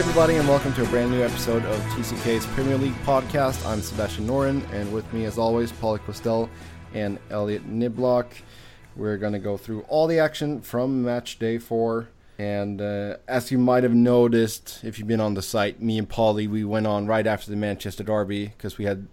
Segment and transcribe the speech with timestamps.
[0.00, 3.66] Hey, everybody, and welcome to a brand new episode of TCK's Premier League podcast.
[3.66, 6.48] I'm Sebastian Noren, and with me, as always, Paulie Costel
[6.94, 8.24] and Elliot Niblock.
[8.96, 12.08] We're going to go through all the action from match day four.
[12.38, 16.08] And uh, as you might have noticed, if you've been on the site, me and
[16.08, 19.06] Paulie, we went on right after the Manchester Derby because we had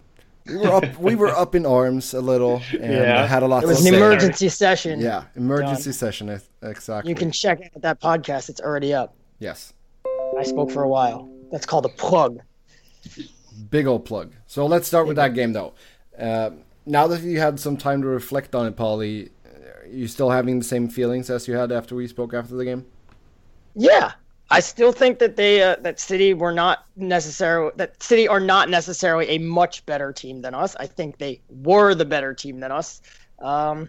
[0.46, 3.26] we were up we were up in arms a little and Yeah.
[3.26, 3.96] had a lot It was to an say.
[3.98, 5.00] emergency session.
[5.00, 5.92] Yeah, emergency Done.
[5.92, 6.40] session.
[6.62, 7.10] Exactly.
[7.10, 8.48] You can check out that podcast.
[8.48, 9.14] It's already up.
[9.38, 9.74] yes.
[10.36, 11.28] I spoke for a while.
[11.50, 12.40] That's called a plug.
[13.70, 14.32] Big old plug.
[14.46, 15.74] So let's start with that game, though.
[16.18, 16.50] Uh,
[16.86, 20.58] now that you had some time to reflect on it, Paulie, are you still having
[20.58, 22.86] the same feelings as you had after we spoke after the game?
[23.74, 24.12] Yeah,
[24.50, 28.70] I still think that they uh, that City were not necessarily that City are not
[28.70, 30.74] necessarily a much better team than us.
[30.80, 33.02] I think they were the better team than us.
[33.40, 33.88] Um,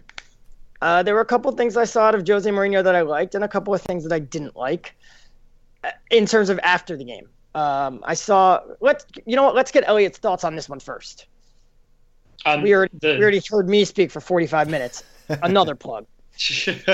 [0.82, 3.34] uh, there were a couple things I saw out of Jose Mourinho that I liked,
[3.34, 4.96] and a couple of things that I didn't like.
[5.84, 8.60] Uh, In terms of after the game, um, I saw.
[8.80, 9.54] Let's you know what?
[9.54, 11.26] Let's get Elliot's thoughts on this one first.
[12.46, 15.04] Um, We already, the- we already heard me speak for forty five minutes.
[15.42, 16.06] Another plug.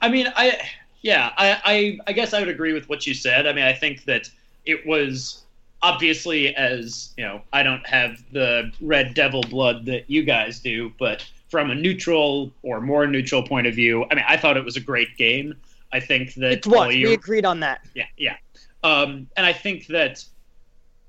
[0.00, 0.58] I mean, I
[1.02, 3.46] yeah, I, I I guess I would agree with what you said.
[3.46, 4.28] I mean, I think that
[4.64, 5.42] it was
[5.82, 10.92] obviously as you know, I don't have the red devil blood that you guys do,
[10.98, 14.64] but from a neutral or more neutral point of view, I mean, I thought it
[14.64, 15.54] was a great game.
[15.92, 16.88] I think that It was.
[16.88, 17.86] We agreed on that.
[17.94, 18.36] yeah, yeah.
[18.82, 20.24] Um, and I think that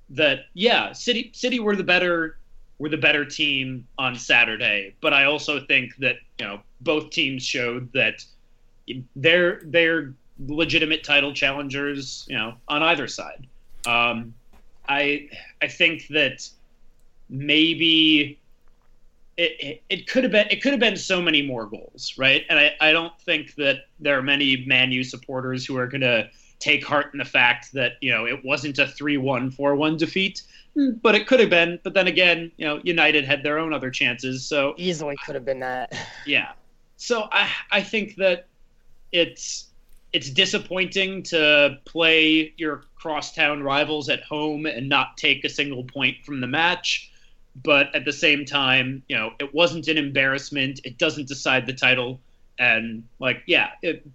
[0.09, 2.37] that yeah, City City were the better
[2.77, 7.43] were the better team on Saturday, but I also think that you know both teams
[7.43, 8.23] showed that
[9.15, 10.13] they're they're
[10.47, 13.47] legitimate title challengers, you know, on either side.
[13.85, 14.33] Um,
[14.87, 15.29] I
[15.61, 16.47] I think that
[17.29, 18.39] maybe
[19.37, 22.43] it, it, it could have been it could have been so many more goals, right?
[22.49, 26.29] And I, I don't think that there are many Man U supporters who are gonna
[26.59, 30.43] take heart in the fact that you know it wasn't a 3-1 4-1 defeat
[30.75, 33.73] Mm, but it could have been but then again you know united had their own
[33.73, 35.93] other chances so Easily could have been that.
[36.25, 36.53] yeah
[36.97, 38.47] so i i think that
[39.11, 39.67] it's
[40.13, 46.17] it's disappointing to play your crosstown rivals at home and not take a single point
[46.25, 47.11] from the match
[47.61, 51.73] but at the same time you know it wasn't an embarrassment it doesn't decide the
[51.73, 52.19] title
[52.59, 54.05] and like yeah it,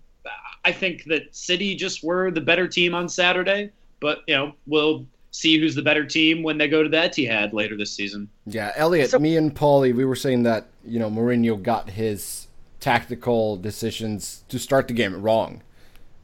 [0.64, 5.06] i think that city just were the better team on saturday but you know we'll
[5.30, 8.72] see who's the better team when they go to the etihad later this season Yeah,
[8.74, 12.48] Elliot, So- me and Paulie, we were saying that, you know, Mourinho got his
[12.80, 15.62] tactical decisions to start the game wrong.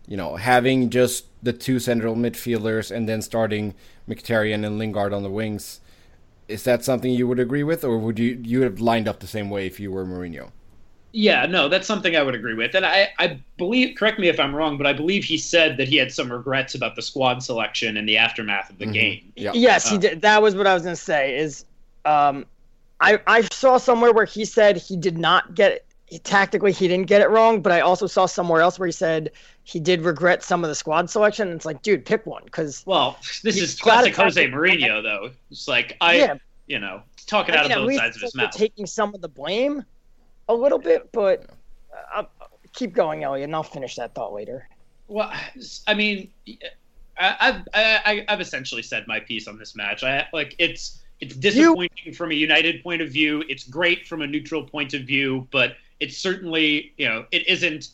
[0.09, 3.75] You know, having just the two central midfielders and then starting
[4.09, 5.81] Mkhitaryan and Lingard on the wings.
[6.49, 9.21] Is that something you would agree with, or would you you would have lined up
[9.21, 10.53] the same way if you were Mourinho?
[11.13, 12.75] Yeah, no, that's something I would agree with.
[12.75, 15.87] And I, I believe, correct me if I'm wrong, but I believe he said that
[15.87, 18.93] he had some regrets about the squad selection in the aftermath of the Mhm.
[18.93, 19.33] game.
[19.37, 19.53] Yeah.
[19.55, 20.23] Yes, he Uh, did.
[20.23, 21.37] That was what I was going to say.
[21.37, 21.67] Is
[22.05, 22.45] um,
[23.01, 25.87] I I saw somewhere where he said he did not get it.
[26.15, 28.93] He, tactically, he didn't get it wrong, but I also saw somewhere else where he
[28.93, 29.33] said
[29.65, 31.49] he did regret some of the squad selection.
[31.49, 35.31] And it's like, dude, pick one, because Well, this is classic Jose Mourinho, though.
[35.51, 36.35] It's like, I, yeah,
[36.69, 38.53] you know, talking I out mean, of both sides of his mouth.
[38.53, 39.83] taking some of the blame
[40.49, 41.47] a little bit, but
[42.15, 44.69] uh, uh, keep going, Elliot, and I'll finish that thought later.
[45.09, 45.33] Well,
[45.89, 46.31] I mean,
[47.19, 50.05] I, I've I, I've essentially said my piece on this match.
[50.05, 53.43] I like it's it's disappointing from a United point of view.
[53.49, 57.89] It's great from a neutral point of view, but it's certainly you know it isn't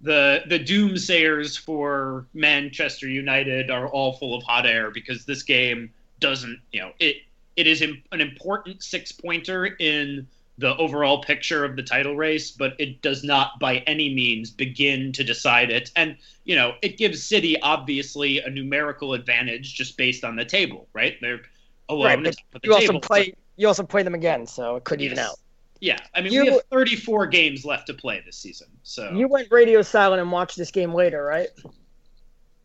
[0.00, 5.90] the the doomsayers for Manchester United are all full of hot air because this game
[6.20, 7.16] doesn't you know it
[7.56, 10.26] it is an important six pointer in
[10.58, 15.12] the overall picture of the title race, but it does not by any means begin
[15.12, 15.90] to decide it.
[15.96, 20.88] And you know, it gives City obviously a numerical advantage just based on the table,
[20.92, 21.16] right?
[21.20, 21.40] They're
[21.88, 23.00] alone Right, at but the top of the You also table.
[23.00, 23.34] play.
[23.56, 25.38] You also play them again, so it could even out.
[25.84, 29.28] Yeah, I mean, You- we have 34 games left to play this season, so You
[29.28, 31.48] went radio silent and watched this game later, right?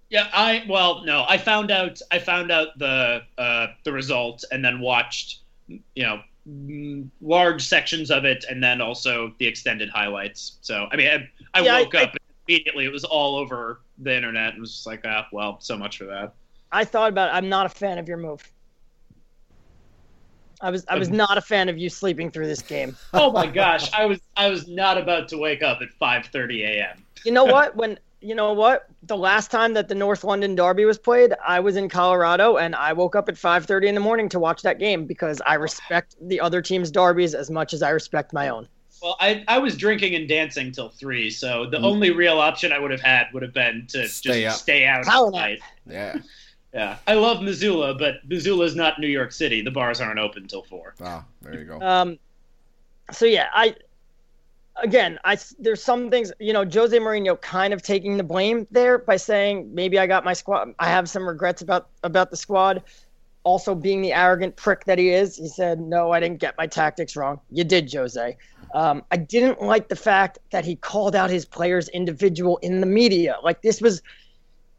[0.09, 0.29] yeah.
[0.33, 4.79] I well, no, I found out I found out the uh, the result and then
[4.79, 6.21] watched, you know,
[7.21, 10.57] large sections of it and then also the extended highlights.
[10.61, 11.29] So I mean, I,
[11.59, 14.71] I Yeah, I- woke up and immediately it was all over the internet and was
[14.71, 16.31] just like, ah, well, so much for that.
[16.71, 17.33] I thought about it.
[17.37, 18.49] I'm not a fan of your move.
[20.61, 22.95] I was I was not a fan of you sleeping through this game.
[23.13, 27.05] Oh my gosh, I was I was not about to wake up at 5:30 a.m.
[27.23, 27.75] You know what?
[27.75, 28.85] When you know what?
[29.03, 32.75] The last time that the North London Derby was played, I was in Colorado and
[32.75, 36.15] I woke up at 5:30 in the morning to watch that game because I respect
[36.21, 38.67] the other team's derbies as much as I respect my own.
[39.01, 41.85] Well, I, I was drinking and dancing till three, so the Mm.
[41.85, 44.61] only real option I would have had would have been to Stay just up.
[44.61, 45.59] stay out all night.
[45.85, 46.19] Yeah.
[46.73, 49.61] Yeah, I love Missoula, but Missoula's not New York City.
[49.61, 50.93] The bars aren't open till four.
[51.01, 51.81] Ah, there you go.
[51.81, 52.19] Um,
[53.11, 53.75] so yeah, I
[54.83, 58.99] again, I there's some things you know Jose Mourinho kind of taking the blame there
[58.99, 60.73] by saying maybe I got my squad.
[60.79, 62.83] I have some regrets about about the squad.
[63.43, 66.67] Also, being the arrogant prick that he is, he said, "No, I didn't get my
[66.67, 67.39] tactics wrong.
[67.49, 68.37] You did, Jose."
[68.75, 72.85] Um, I didn't like the fact that he called out his players individual in the
[72.85, 73.37] media.
[73.41, 74.03] Like this was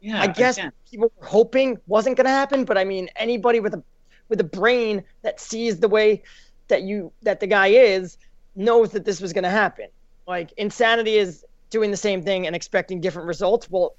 [0.01, 0.71] Yeah, I guess again.
[0.89, 3.83] people were hoping wasn't going to happen, but I mean, anybody with a
[4.29, 6.23] with a brain that sees the way
[6.69, 8.17] that you that the guy is
[8.55, 9.87] knows that this was going to happen.
[10.27, 13.69] Like insanity is doing the same thing and expecting different results.
[13.69, 13.95] Well,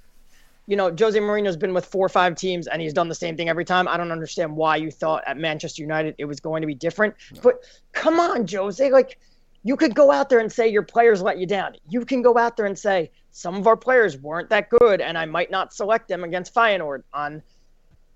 [0.67, 3.37] you know, Jose Mourinho's been with four or five teams and he's done the same
[3.37, 3.89] thing every time.
[3.89, 7.15] I don't understand why you thought at Manchester United it was going to be different.
[7.43, 9.19] But come on, Jose, like
[9.65, 11.75] you could go out there and say your players let you down.
[11.89, 15.17] You can go out there and say some of our players weren't that good, and
[15.17, 17.43] I might not select them against Feyenoord on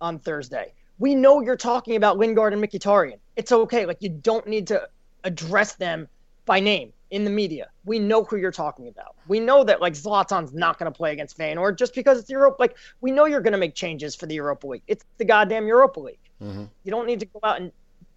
[0.00, 0.72] on Thursday.
[0.98, 3.18] We know you're talking about Lingard and Mkhitaryan.
[3.36, 3.86] It's okay.
[3.86, 4.88] Like you don't need to
[5.24, 6.08] address them
[6.44, 7.68] by name in the media.
[7.84, 9.14] We know who you're talking about.
[9.28, 12.56] We know that like Zlatan's not going to play against Feyenoord just because it's Europe.
[12.58, 14.82] Like we know you're going to make changes for the Europa League.
[14.86, 16.18] It's the goddamn Europa League.
[16.42, 16.68] Mhm.
[16.84, 17.72] You don't need to go out and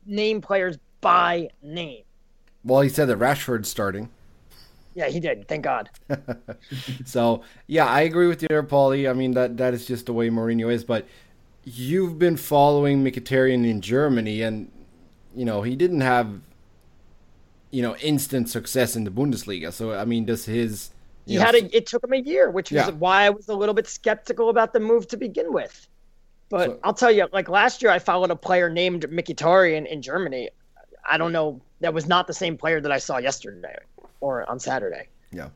[0.06, 2.04] name players by name.
[2.64, 4.10] Well, he said that Rashford's starting.
[4.96, 5.48] Yeah, he did.
[5.48, 5.90] Thank God.
[7.06, 9.10] So yeah, I agree with you there, Paulie.
[9.10, 10.84] I mean that that is just the way Mourinho is.
[10.84, 11.08] But
[11.64, 14.72] you've been following Mkhitaryan in Germany, and
[15.36, 16.42] you know he didn't have
[17.72, 19.72] you know instant success in the Bundesliga.
[19.72, 20.92] So I mean, does his
[21.26, 21.76] He know, had a.
[21.76, 22.90] It took him a year, which Yeah.
[22.92, 25.88] why I was a little bit skeptical about the move to begin with.
[26.50, 30.02] But So- I'll tell you, like last year, I followed a player named Mkhitaryan in
[30.02, 30.50] Germany.
[31.10, 31.62] I don't know.
[31.82, 33.76] That was not the same player that I saw yesterday
[34.22, 35.08] or on Saturday.
[35.32, 35.50] yeah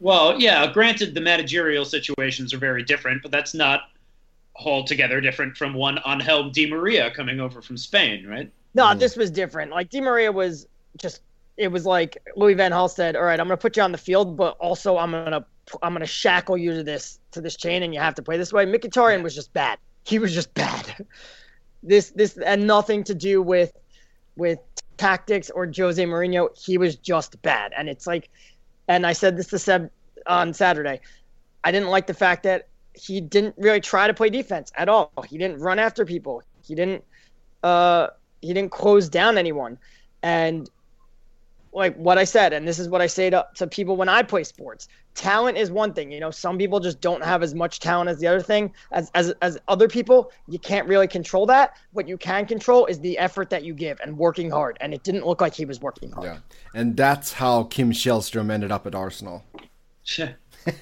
[0.00, 3.82] Well, yeah, granted, the managerial situations are very different, but that's not
[4.56, 8.50] altogether different from one on Angel Di Maria coming over from Spain, right?
[8.74, 8.98] No, Mm.
[8.98, 9.70] this was different.
[9.70, 10.66] Like Di Maria was
[10.96, 11.20] just.
[11.58, 13.92] It was like Louis Van Gaal said, "All right, I'm going to put you on
[13.92, 15.44] the field, but also I'm going to
[15.82, 18.38] I'm going to shackle you to this to this chain, and you have to play
[18.38, 19.78] this way." Mkhitaryan was just bad.
[20.04, 21.06] He was just bad.
[21.82, 23.72] this this had nothing to do with
[24.36, 24.58] with
[24.96, 26.48] tactics or Jose Mourinho.
[26.58, 28.30] He was just bad, and it's like,
[28.88, 29.90] and I said this to Seb
[30.26, 31.00] on Saturday.
[31.64, 35.12] I didn't like the fact that he didn't really try to play defense at all.
[35.28, 36.42] He didn't run after people.
[36.62, 37.04] He didn't.
[37.62, 38.08] Uh,
[38.40, 39.78] he didn't close down anyone,
[40.22, 40.68] and
[41.72, 44.22] like what I said, and this is what I say to, to people when I
[44.22, 44.88] play sports.
[45.14, 46.30] Talent is one thing, you know.
[46.30, 49.58] Some people just don't have as much talent as the other thing as as as
[49.68, 50.32] other people.
[50.48, 51.76] You can't really control that.
[51.92, 54.78] What you can control is the effort that you give and working hard.
[54.80, 56.24] And it didn't look like he was working hard.
[56.24, 56.38] yeah,
[56.74, 59.44] and that's how Kim Källström ended up at Arsenal.
[60.02, 60.30] Sure.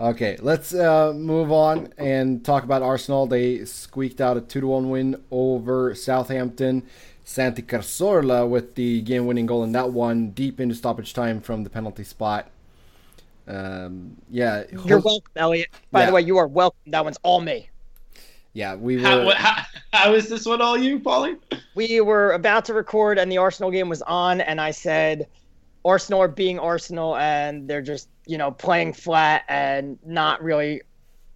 [0.00, 3.26] Okay, let's uh, move on and talk about Arsenal.
[3.26, 6.84] They squeaked out a 2 to 1 win over Southampton.
[7.28, 11.62] Santi Cazorla with the game winning goal in that one, deep into stoppage time from
[11.62, 12.48] the penalty spot.
[13.46, 15.68] Um, yeah, You're Jos- welcome, Elliot.
[15.92, 16.06] By Yeah.
[16.06, 16.78] the way, you are welcome.
[16.86, 17.68] That one's all me.
[18.54, 19.02] yeah, we were.
[19.02, 21.36] How, what, how, how is this one all you, Paulie?
[21.74, 25.26] we were about to record and the Arsenal game was on, and I said
[25.84, 30.80] Arsenal are being Arsenal and they're just, you know, playing flat and not really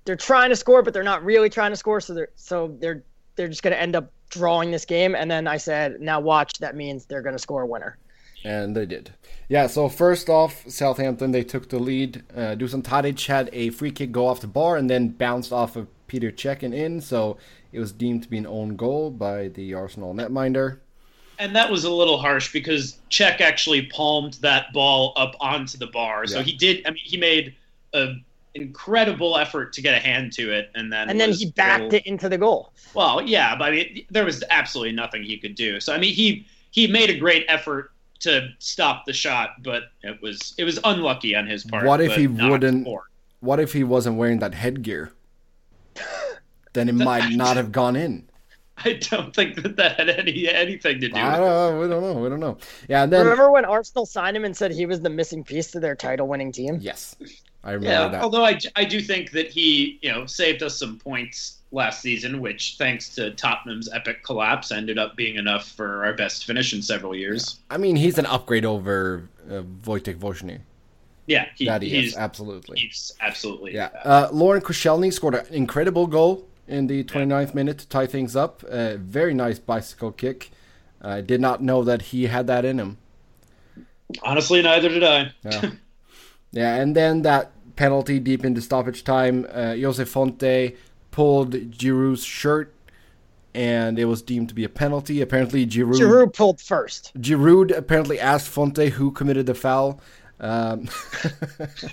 [0.07, 3.05] they're trying to score, but they're not really trying to score, so they're so they're
[3.37, 5.15] they're just gonna end up drawing this game.
[5.15, 7.97] And then I said, Now watch, that means they're gonna score a winner.
[8.45, 9.12] And they did.
[9.49, 12.25] Yeah, so first off, Southampton, they took the lead.
[12.35, 15.77] Uh, Dusan Tadic had a free kick go off the bar and then bounced off
[15.77, 17.37] of Peter Cech and in, so
[17.73, 20.79] it was deemed to be an own goal by the Arsenal netminder.
[21.39, 25.87] And that was a little harsh because Cech actually palmed that ball up onto the
[25.87, 26.27] bar.
[26.27, 26.87] So he did.
[26.87, 27.55] I mean, he made
[27.93, 28.25] an
[28.55, 31.95] incredible effort to get a hand to it, and then And then he backed able-
[31.95, 32.73] it into the goal.
[32.95, 35.81] Well, yeah, but I mean, there was absolutely nothing he could do.
[35.81, 40.21] So I mean, he he made a great effort to stop the shot, but it
[40.23, 41.85] was it was unlucky on his part.
[41.85, 43.05] What if he wouldn't- score.
[43.41, 45.13] What if he wasn't wearing that headgear?
[46.75, 48.29] then it might not have gone in.
[48.85, 51.17] I don't think that that had any anything to do.
[51.17, 51.51] I with don't it.
[51.73, 51.81] know.
[51.81, 52.21] We don't know.
[52.23, 52.59] We don't know.
[52.89, 55.71] Yeah, and then Remember when Arsenal signed him and said he was the missing piece
[55.73, 56.79] to their title winning team?
[56.81, 57.17] yes,
[57.65, 58.23] I remember Yeah, that.
[58.23, 62.41] although I, I do think that he, you know, saved us some points last season,
[62.41, 66.83] which thanks to Tottenham's epic collapse ended up being enough for our best finish in
[66.83, 67.61] several years.
[67.71, 70.59] I mean, he's an upgrade over uh, Wojtek Szczęsny.
[71.29, 72.79] Yeah, he, That he he's, is absolutely.
[72.81, 73.75] he's absolutely.
[73.75, 78.35] Yeah, uh, Laurent Koscielny scored an incredible goal in the 29th minute to tie things
[78.35, 78.62] up.
[78.64, 80.50] A very nice bicycle kick.
[81.00, 82.99] I did not know that he had that in him.
[84.23, 85.33] Honestly, neither did I.
[85.45, 85.71] Yeah.
[86.52, 90.76] yeah, and then that penalty deep into stoppage time, uh, Jose Fonte
[91.11, 92.75] pulled Giroud's shirt,
[93.55, 95.21] and it was deemed to be a penalty.
[95.21, 97.12] Apparently, Giroud Giroud pulled first.
[97.19, 100.00] Giroud apparently asked Fonte who committed the foul.
[100.41, 100.88] Um,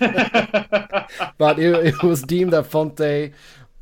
[1.38, 3.32] but it, it, was deemed that Fonte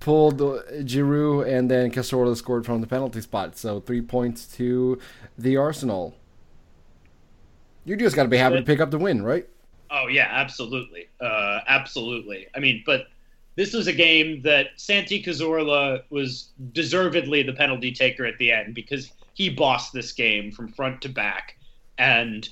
[0.01, 3.57] pulled Giroud and then Cazorla scored from the penalty spot.
[3.57, 4.99] So three points to
[5.37, 6.15] the Arsenal.
[7.85, 9.49] You just got to be happy to pick up the win, right?
[9.91, 12.47] Oh yeah, absolutely, uh, absolutely.
[12.55, 13.07] I mean, but
[13.57, 18.75] this was a game that Santi Cazorla was deservedly the penalty taker at the end
[18.75, 21.57] because he bossed this game from front to back,
[21.97, 22.49] and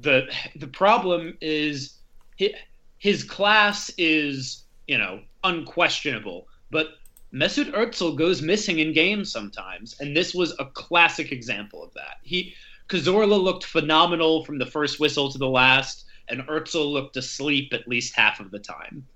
[0.00, 1.98] the the problem is
[2.36, 2.52] his,
[2.98, 6.98] his class is you know unquestionable, but
[7.32, 12.16] Mesut Özil goes missing in games sometimes, and this was a classic example of that.
[12.22, 12.54] He
[12.88, 17.86] Cazorla looked phenomenal from the first whistle to the last, and Özil looked asleep at
[17.86, 19.06] least half of the time.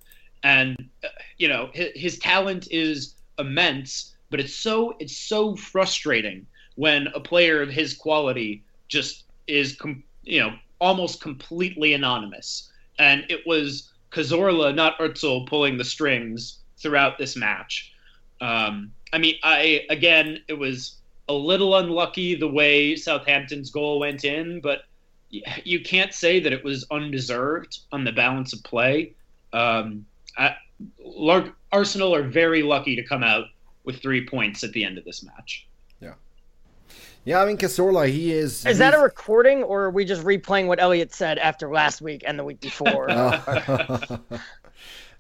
[0.42, 6.47] And uh, you know his, his talent is immense, but it's so it's so frustrating
[6.75, 12.71] when a player of his quality just is com- you know almost completely anonymous.
[12.99, 17.92] And it was Cazorla, not Özil, pulling the strings throughout this match.
[18.40, 20.96] Um, I mean, I again, it was
[21.28, 24.82] a little unlucky the way Southampton's goal went in, but
[25.64, 29.14] you can't say that it was undeserved on the balance of play.
[29.52, 30.04] Um,
[30.36, 30.56] I,
[31.72, 33.46] Arsenal are very lucky to come out
[33.84, 35.66] with three points at the end of this match.
[36.00, 36.14] Yeah.
[37.24, 38.66] Yeah, I mean Cazorla, he is.
[38.66, 42.24] Is that a recording, or are we just replaying what Elliot said after last week
[42.26, 43.08] and the week before?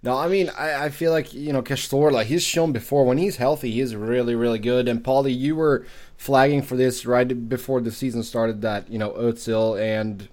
[0.04, 3.36] No, I mean, I, I feel like, you know, Cazorla, he's shown before when he's
[3.36, 4.88] healthy, he's really, really good.
[4.88, 9.10] And Paulie, you were flagging for this right before the season started that, you know,
[9.10, 10.28] Özil and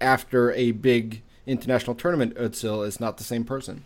[0.00, 3.84] after a big international tournament, Özil is not the same person.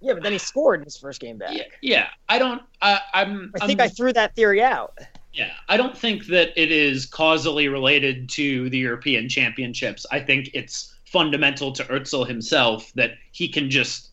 [0.00, 1.54] Yeah, but then he scored in his first game back.
[1.54, 2.06] Yeah, yeah.
[2.28, 2.62] I don't.
[2.80, 3.52] I, I'm.
[3.60, 4.96] I think I'm, i threw that theory out.
[5.32, 10.06] Yeah, I don't think that it is causally related to the European Championships.
[10.12, 14.10] I think it's fundamental to Özil himself that he can just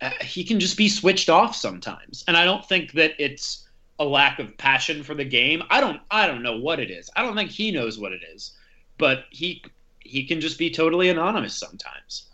[0.00, 2.24] uh, he can just be switched off sometimes.
[2.28, 5.62] And I don't think that it's a lack of passion for the game.
[5.70, 7.10] I don't I don't know what it is.
[7.16, 8.52] I don't think he knows what it is.
[8.98, 9.62] But he
[10.00, 12.26] he can just be totally anonymous sometimes.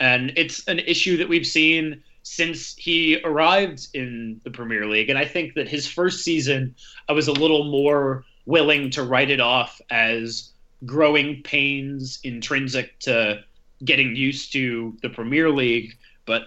[0.00, 5.10] And it's an issue that we've seen since he arrived in the Premier League.
[5.10, 6.74] And I think that his first season,
[7.08, 10.50] I was a little more willing to write it off as
[10.84, 13.44] growing pains intrinsic to
[13.84, 15.96] getting used to the Premier League.
[16.26, 16.44] But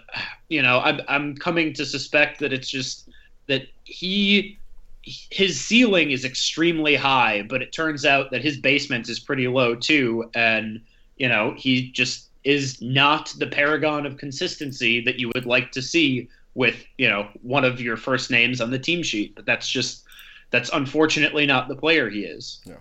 [0.49, 3.09] you know, I'm I'm coming to suspect that it's just
[3.47, 4.57] that he
[5.03, 9.75] his ceiling is extremely high, but it turns out that his basement is pretty low
[9.75, 10.81] too, and
[11.17, 15.81] you know he just is not the paragon of consistency that you would like to
[15.81, 19.35] see with you know one of your first names on the team sheet.
[19.35, 20.03] But that's just
[20.51, 22.61] that's unfortunately not the player he is.
[22.65, 22.75] Yeah.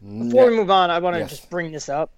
[0.00, 1.30] Before we move on, I want to yes.
[1.30, 2.10] just bring this up.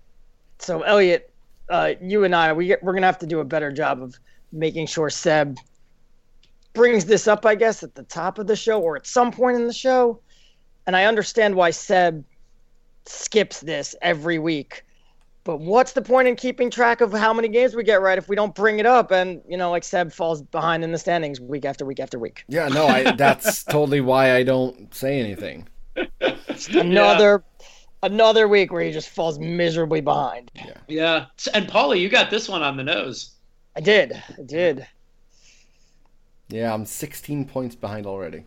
[0.59, 1.33] So, Elliot,
[1.71, 4.19] uh, you and I, we get, we're gonna have to do a better job of
[4.53, 5.57] making sure Seb
[6.73, 9.57] brings this up, I guess, at the top of the show or at some point
[9.57, 10.21] in the show.
[10.87, 12.25] And I understand why Seb
[13.07, 14.85] skips this every week.
[15.45, 18.29] But what's the point in keeping track of how many games we get right if
[18.29, 21.41] we don't bring it up and you know like Seb falls behind in the standings
[21.41, 22.45] week after week after week?
[22.49, 25.67] Yeah, no, I, that's totally why I don't say anything.
[26.75, 27.43] another
[28.03, 30.51] another week where he just falls miserably behind.
[30.55, 30.75] Yeah.
[30.89, 31.27] yeah.
[31.55, 33.33] And Paulie, you got this one on the nose.
[33.77, 34.13] I did.
[34.13, 34.87] I did.
[36.49, 38.45] Yeah, I'm 16 points behind already.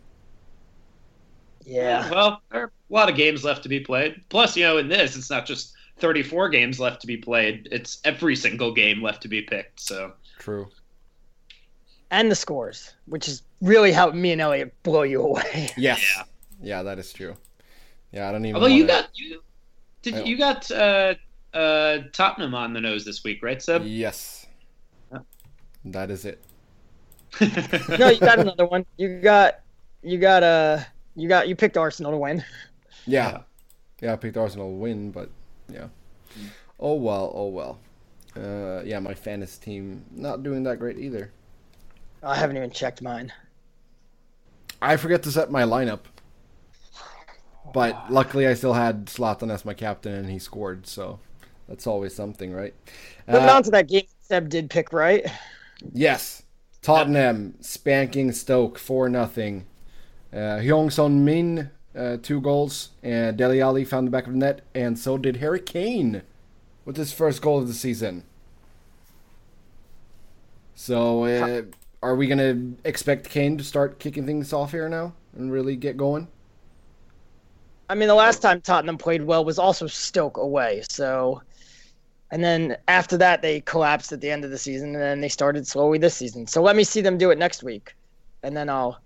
[1.64, 2.10] Yeah.
[2.10, 4.22] Well, there are a lot of games left to be played.
[4.28, 7.68] Plus, you know, in this, it's not just 34 games left to be played.
[7.72, 9.80] It's every single game left to be picked.
[9.80, 10.68] So true.
[12.10, 15.70] And the scores, which is really how me and Elliot blow you away.
[15.76, 16.14] Yes.
[16.16, 16.24] Yeah.
[16.62, 17.36] Yeah, that is true.
[18.14, 18.54] Yeah, I don't even.
[18.54, 18.76] Although wanna...
[18.76, 19.42] you got you,
[20.02, 21.14] did you got uh,
[21.52, 23.84] uh, Tottenham on the nose this week, right, Seb?
[23.84, 24.46] Yes.
[25.86, 26.42] That is it.
[27.98, 28.86] no, you got another one.
[28.96, 29.60] You got
[30.02, 30.80] you got uh
[31.16, 32.42] you got you picked Arsenal to win.
[33.06, 33.40] Yeah.
[34.00, 35.28] Yeah, I picked Arsenal to win, but
[35.70, 35.88] yeah.
[36.80, 37.78] Oh well, oh well.
[38.36, 41.30] Uh, yeah, my fantasy team not doing that great either.
[42.22, 43.32] I haven't even checked mine.
[44.80, 46.00] I forget to set my lineup.
[47.74, 50.86] But luckily, I still had Zlatan as my captain, and he scored.
[50.86, 51.20] So
[51.68, 52.72] that's always something, right?
[53.28, 55.26] Moving uh, on to that game, Seb did pick right.
[55.92, 56.44] Yes,
[56.80, 59.66] Tottenham spanking Stoke for nothing.
[60.32, 64.38] Uh, Hyung Son Min uh, two goals, and Dele Alli found the back of the
[64.38, 66.22] net, and so did Harry Kane
[66.84, 68.24] with his first goal of the season.
[70.74, 71.62] So, uh,
[72.02, 75.76] are we going to expect Kane to start kicking things off here now and really
[75.76, 76.28] get going?
[77.88, 80.82] I mean, the last time Tottenham played well was also Stoke away.
[80.88, 81.42] So,
[82.30, 85.28] and then after that, they collapsed at the end of the season, and then they
[85.28, 86.46] started slowly this season.
[86.46, 87.94] So let me see them do it next week,
[88.42, 88.98] and then I'll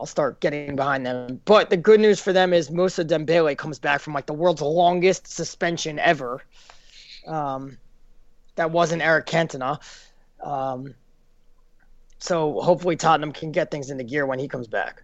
[0.00, 1.40] I'll start getting behind them.
[1.44, 4.62] But the good news for them is Moussa Dembele comes back from like the world's
[4.62, 6.42] longest suspension ever.
[7.26, 7.78] Um,
[8.54, 9.80] that wasn't Eric Cantona.
[10.40, 10.94] Um,
[12.20, 15.02] so hopefully Tottenham can get things into gear when he comes back.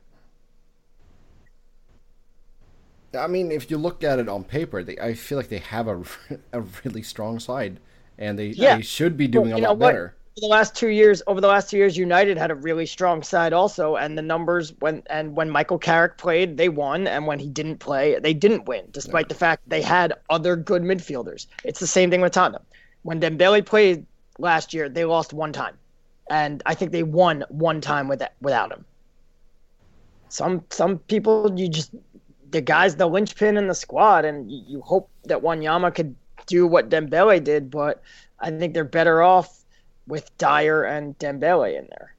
[3.16, 5.88] I mean, if you look at it on paper, they, I feel like they have
[5.88, 6.02] a,
[6.52, 7.80] a really strong side,
[8.18, 8.76] and they, yeah.
[8.76, 10.14] they should be doing well, a lot better.
[10.37, 13.52] the last two years, over the last two years, United had a really strong side
[13.52, 17.49] also, and the numbers when and when Michael Carrick played, they won, and when he
[17.49, 21.47] didn't play, they didn't win, despite the fact they had other good midfielders.
[21.64, 22.64] It's the same thing with Tottenham.
[23.02, 24.06] When Dembele played
[24.38, 25.76] last year, they lost one time,
[26.28, 28.85] and I think they won one time with without him.
[30.28, 31.92] Some some people you just
[32.54, 36.14] the guy's the linchpin in the squad, and you, hope that Wanyama could
[36.46, 38.00] do what Dembele did, but
[38.38, 39.64] I think they're better off
[40.06, 42.14] with Dier and Dembele in there.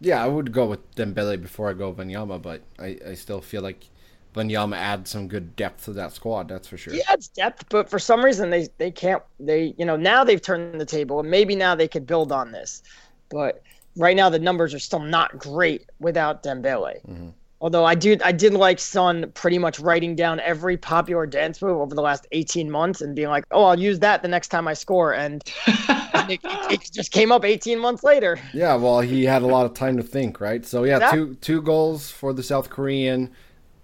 [0.00, 3.62] Yeah, I would go with Dembele before I go Wanyama, but I, I still feel
[3.62, 3.88] like
[4.34, 6.48] Wanyama adds some good depth to that squad.
[6.48, 6.92] That's for sure.
[6.92, 9.22] He adds depth, but for some reason they they can't.
[9.38, 12.50] They you know now they've turned the table, and maybe now they could build on
[12.50, 12.82] this,
[13.28, 13.62] but
[13.96, 17.00] right now the numbers are still not great without Dembele.
[17.06, 17.28] Mm-hmm.
[17.60, 21.78] Although I do, I did like Son pretty much writing down every popular dance move
[21.78, 24.68] over the last 18 months and being like, "Oh, I'll use that the next time
[24.68, 28.38] I score," and, it, it, just came up 18 months later.
[28.52, 30.66] Yeah, well, he had a lot of time to think, right?
[30.66, 33.32] So yeah, two two goals for the South Korean.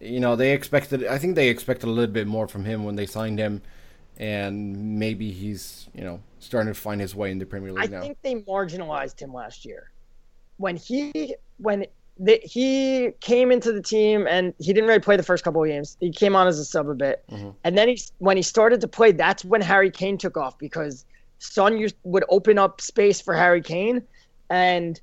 [0.00, 1.06] You know, they expected.
[1.06, 3.62] I think they expected a little bit more from him when they signed him,
[4.18, 7.86] and maybe he's you know starting to find his way in the Premier League I
[7.86, 7.98] now.
[8.00, 9.92] I think they marginalized him last year
[10.58, 11.86] when he when
[12.22, 15.68] the, he came into the team and he didn't really play the first couple of
[15.68, 15.96] games.
[15.98, 17.50] He came on as a sub a bit, mm-hmm.
[17.64, 21.04] and then he when he started to play, that's when Harry Kane took off because
[21.40, 24.02] Son used, would open up space for Harry Kane,
[24.50, 25.00] and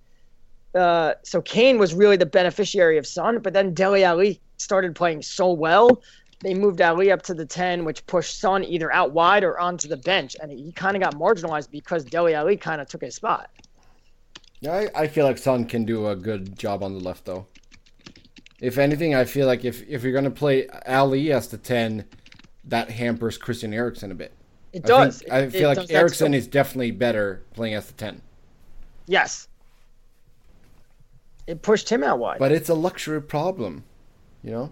[0.76, 3.40] uh, so Kane was really the beneficiary of Son.
[3.40, 6.02] But then Dele Alli started playing so well,
[6.42, 9.90] they moved Alli up to the ten, which pushed Son either out wide or onto
[9.90, 13.16] the bench, and he kind of got marginalized because Dele Alli kind of took his
[13.16, 13.50] spot.
[14.62, 17.48] Yeah, I, I feel like Son can do a good job on the left though.
[18.60, 22.06] If anything, I feel like if if you're gonna play Alli as the ten,
[22.66, 24.34] that hampers Christian Eriksen a bit.
[24.74, 25.24] It does.
[25.24, 28.22] I, think, I feel it like Eriksen is definitely better playing as the ten.
[29.08, 29.48] Yes.
[31.48, 32.38] It pushed him out wide.
[32.38, 33.84] But it's a luxury problem,
[34.44, 34.72] you know.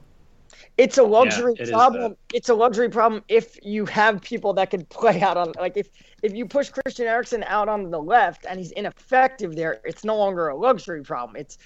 [0.78, 2.16] It's a luxury yeah, it problem.
[2.34, 5.90] It's a luxury problem if you have people that can play out on like if
[6.22, 10.16] if you push Christian Eriksen out on the left and he's ineffective there, it's no
[10.16, 11.36] longer a luxury problem.
[11.36, 11.58] It's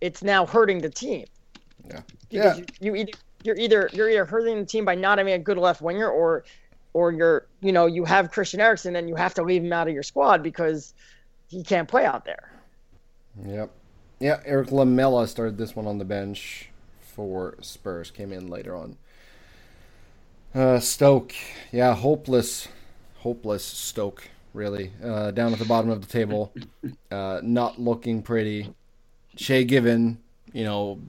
[0.00, 1.26] it's now hurting the team.
[1.88, 2.00] Yeah.
[2.30, 2.56] yeah.
[2.56, 5.58] You, you either you're either you're either hurting the team by not having a good
[5.58, 6.44] left winger or
[6.92, 9.88] or you're you know you have Christian Eriksen and you have to leave him out
[9.88, 10.92] of your squad because
[11.48, 12.52] he can't play out there.
[13.46, 13.70] Yep.
[14.20, 16.70] Yeah, Eric Lamela started this one on the bench
[17.18, 18.12] for Spurs.
[18.12, 18.96] Came in later on.
[20.54, 21.34] Uh, Stoke,
[21.72, 22.68] yeah, hopeless,
[23.16, 24.28] hopeless Stoke.
[24.54, 26.52] Really, uh, down at the bottom of the table,
[27.10, 28.72] uh, not looking pretty.
[29.36, 30.18] Shay Given,
[30.52, 31.00] you know,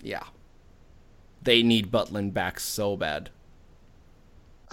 [0.00, 0.22] yeah,
[1.42, 3.30] they need Butland back so bad.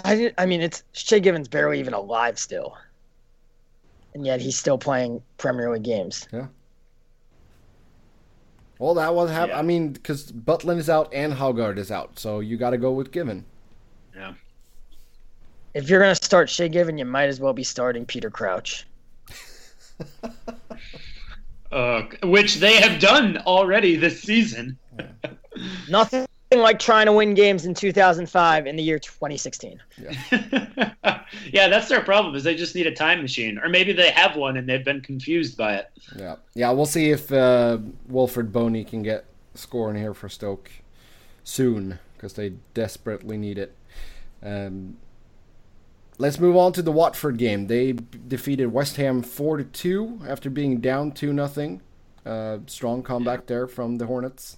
[0.06, 2.78] I, I mean, it's Shay Given's barely even alive still,
[4.13, 6.28] and yet he's still playing Premier League games.
[6.32, 6.47] Yeah.
[8.80, 9.60] Well, that was hap- yeah.
[9.60, 12.92] I mean, because Butland is out and Haugaard is out, so you got to go
[12.92, 13.46] with Given.
[14.16, 14.34] Yeah.
[15.74, 18.86] If you're gonna start Shay Given, you might as well be starting Peter Crouch.
[21.72, 24.78] uh, which they have done already this season.
[25.90, 29.79] Nothing like trying to win games in 2005 in the year 2016.
[29.97, 30.13] Yeah.
[31.51, 34.36] yeah, that's their problem is they just need a time machine, or maybe they have
[34.36, 35.91] one and they've been confused by it.
[36.15, 36.71] Yeah, yeah.
[36.71, 37.79] We'll see if uh,
[38.10, 40.71] Wilfried Bony can get scoring here for Stoke
[41.43, 43.75] soon because they desperately need it.
[44.41, 44.97] Um,
[46.17, 47.67] let's move on to the Watford game.
[47.67, 51.81] They b- defeated West Ham four to two after being down two nothing.
[52.25, 54.57] Uh, strong comeback there from the Hornets.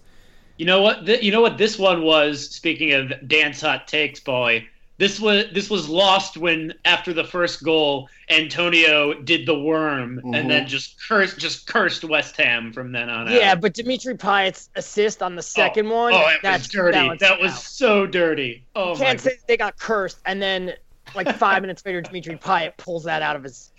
[0.59, 1.07] You know what?
[1.23, 2.49] you know what this one was.
[2.49, 4.67] Speaking of dance hot takes, boy,
[4.97, 10.37] this was this was lost when after the first goal, Antonio did the worm Mhm.
[10.37, 13.61] and then just cursed just cursed West Ham from then on Yeah, out.
[13.61, 17.09] but Dimitri Payet's assist on the second one, Oh, it was that's dirty.
[17.21, 17.59] That was out.
[17.61, 18.65] so dirty.
[18.75, 20.73] Oh my Can't say they got cursed, and then
[21.15, 23.71] like five minutes later, Dimitri Payet pulls that out of his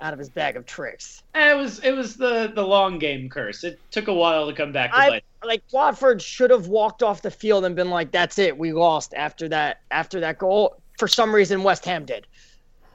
[0.00, 1.22] out of his bag of tricks.
[1.34, 3.64] It was it was the the long game curse.
[3.64, 5.24] It took a while to come back to I- bite.
[5.44, 9.14] Like Watford should have walked off the field and been like, "That's it, we lost."
[9.14, 12.26] After that, after that goal, for some reason, West Ham did.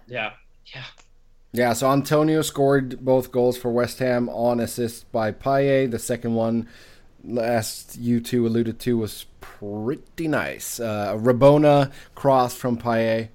[0.08, 0.34] Yeah.
[0.74, 0.84] Yeah.
[1.54, 5.92] Yeah, so Antonio scored both goals for West Ham on assist by Payet.
[5.92, 6.68] The second one,
[7.26, 10.80] last you two alluded to, was pretty nice.
[10.80, 13.30] Uh, a Rabona cross from Payet.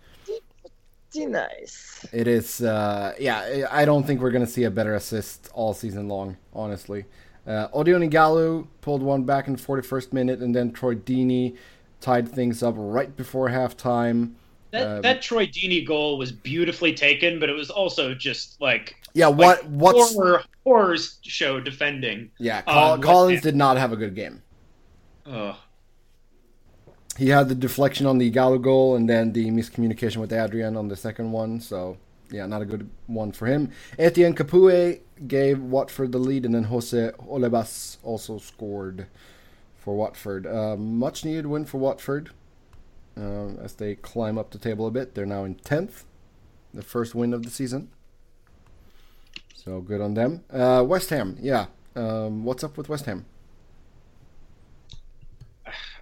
[1.16, 2.06] Pretty nice.
[2.12, 5.72] It is, uh, yeah, I don't think we're going to see a better assist all
[5.72, 7.06] season long, honestly.
[7.46, 11.56] Uh, Odion Ighalo pulled one back in the 41st minute, and then Troy Deeney
[12.00, 14.32] tied things up right before halftime.
[14.72, 18.96] That Um, that Troy Deeney goal was beautifully taken, but it was also just like
[19.14, 22.30] Yeah, what what's horror horror show defending.
[22.38, 22.58] yeah?
[22.58, 24.42] um, Col- West Collins did not have a good game.
[25.24, 25.56] Oh.
[27.16, 30.88] He had the deflection on the Gallo goal and then the miscommunication with Adrian on
[30.88, 31.60] the second one.
[31.60, 31.96] So,
[32.30, 33.70] yeah, not a good one for him.
[33.98, 39.06] Etienne Capoue gave Watford the lead, and then Jose Holebas also scored
[39.78, 40.46] for Watford.
[40.46, 42.30] Uh, much needed win for Watford
[43.16, 45.14] um, as they climb up the table a bit.
[45.14, 46.04] They're now in 10th,
[46.74, 47.88] the first win of the season.
[49.54, 50.44] So, good on them.
[50.52, 51.66] Uh, West Ham, yeah.
[51.94, 53.24] Um, what's up with West Ham?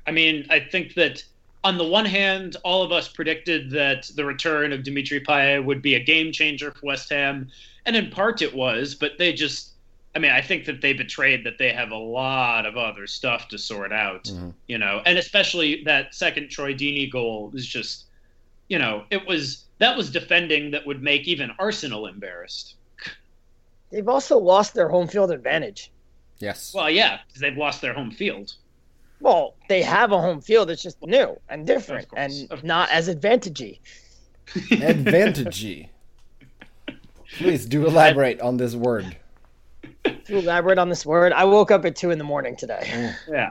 [0.06, 1.24] I mean, I think that
[1.62, 5.80] on the one hand, all of us predicted that the return of Dimitri Payet would
[5.80, 7.48] be a game changer for West Ham,
[7.86, 9.70] and in part it was, but they just
[10.16, 13.48] I mean, I think that they betrayed that they have a lot of other stuff
[13.48, 14.54] to sort out, Mhm.
[14.68, 18.04] you know, and especially that second Troy Deeney goal is just,
[18.68, 22.76] you know, it was that was defending that would make even Arsenal embarrassed.
[23.90, 25.90] They've also lost their home field advantage.
[26.38, 26.72] Yes.
[26.72, 28.54] Well, yeah, because they've lost their home field.
[29.24, 30.70] Well, they have a home field.
[30.70, 32.30] It's just new and different and
[32.62, 33.78] not as advantagey.
[34.46, 35.88] Advantagey.
[37.38, 39.16] Please do elaborate on this word.
[40.26, 42.82] To elaborate on this word, I woke up at two in the morning today.
[42.84, 43.14] Mm.
[43.28, 43.50] Yeah.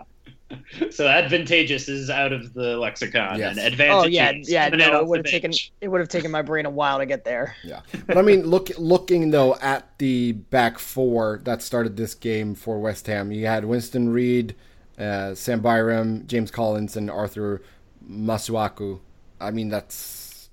[0.91, 3.57] So advantageous is out of the lexicon, Yes.
[3.57, 4.05] and advantage.
[4.05, 4.69] Oh yeah, yeah.
[4.69, 7.25] No, it would have taken it would have taken my brain a while to get
[7.25, 7.55] there.
[7.63, 12.53] Yeah, but I mean, look, looking though at the back four that started this game
[12.53, 14.53] for West Ham, you had Winston Reid,
[14.97, 17.61] uh, Sam Byram, James Collins, and Arthur
[18.07, 18.99] Masuaku.
[19.39, 20.49] I mean, that's.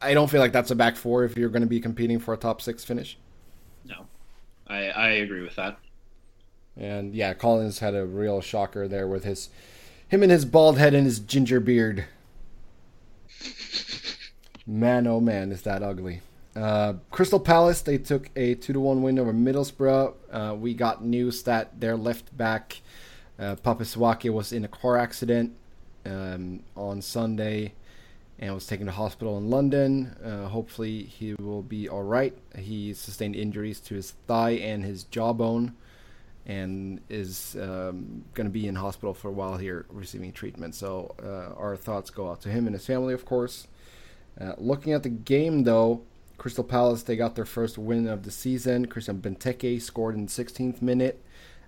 [0.00, 2.34] I don't feel like that's a back four if you're going to be competing for
[2.34, 3.18] a top six finish.
[3.84, 4.06] No,
[4.66, 5.78] I I agree with that.
[6.76, 9.50] And yeah, Collins had a real shocker there with his,
[10.08, 12.06] him and his bald head and his ginger beard.
[14.66, 16.20] Man, oh man, is that ugly.
[16.54, 20.14] Uh, Crystal Palace, they took a 2 to 1 win over Middlesbrough.
[20.30, 22.80] Uh, we got news that their left back,
[23.38, 25.54] uh, Pape Souaré, was in a car accident
[26.04, 27.74] um, on Sunday
[28.38, 30.16] and was taken to hospital in London.
[30.24, 32.36] Uh, hopefully, he will be all right.
[32.56, 35.74] He sustained injuries to his thigh and his jawbone
[36.44, 40.74] and is um, going to be in hospital for a while here receiving treatment.
[40.74, 43.68] So, uh, our thoughts go out to him and his family, of course.
[44.40, 46.02] Uh, looking at the game, though,
[46.38, 48.86] Crystal Palace they got their first win of the season.
[48.86, 51.22] Christian Benteke scored in the 16th minute.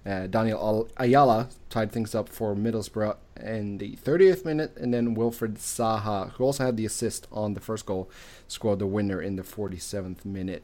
[0.07, 5.59] Uh, Daniel Ayala tied things up for Middlesbrough in the 30th minute, and then Wilfried
[5.59, 8.11] Zaha, who also had the assist on the first goal,
[8.47, 10.63] scored the winner in the 47th minute.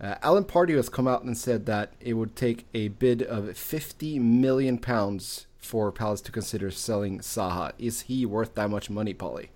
[0.00, 3.54] Uh, Alan Pardew has come out and said that it would take a bid of
[3.56, 7.72] 50 million pounds for Palace to consider selling Zaha.
[7.78, 9.48] Is he worth that much money, Paulie?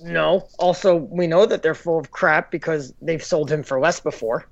[0.00, 0.46] No.
[0.58, 4.46] Also, we know that they're full of crap because they've sold him for less before.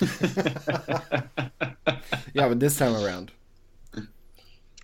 [2.32, 3.32] Yeah, but this time around.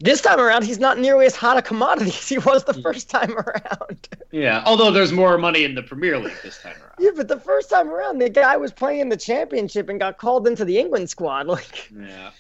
[0.01, 3.09] This time around, he's not nearly as hot a commodity as he was the first
[3.09, 4.09] time around.
[4.31, 6.93] Yeah, although there's more money in the Premier League this time around.
[6.99, 10.19] yeah, but the first time around, the guy was playing in the championship and got
[10.19, 11.47] called into the England squad.
[11.57, 12.31] Like Yeah.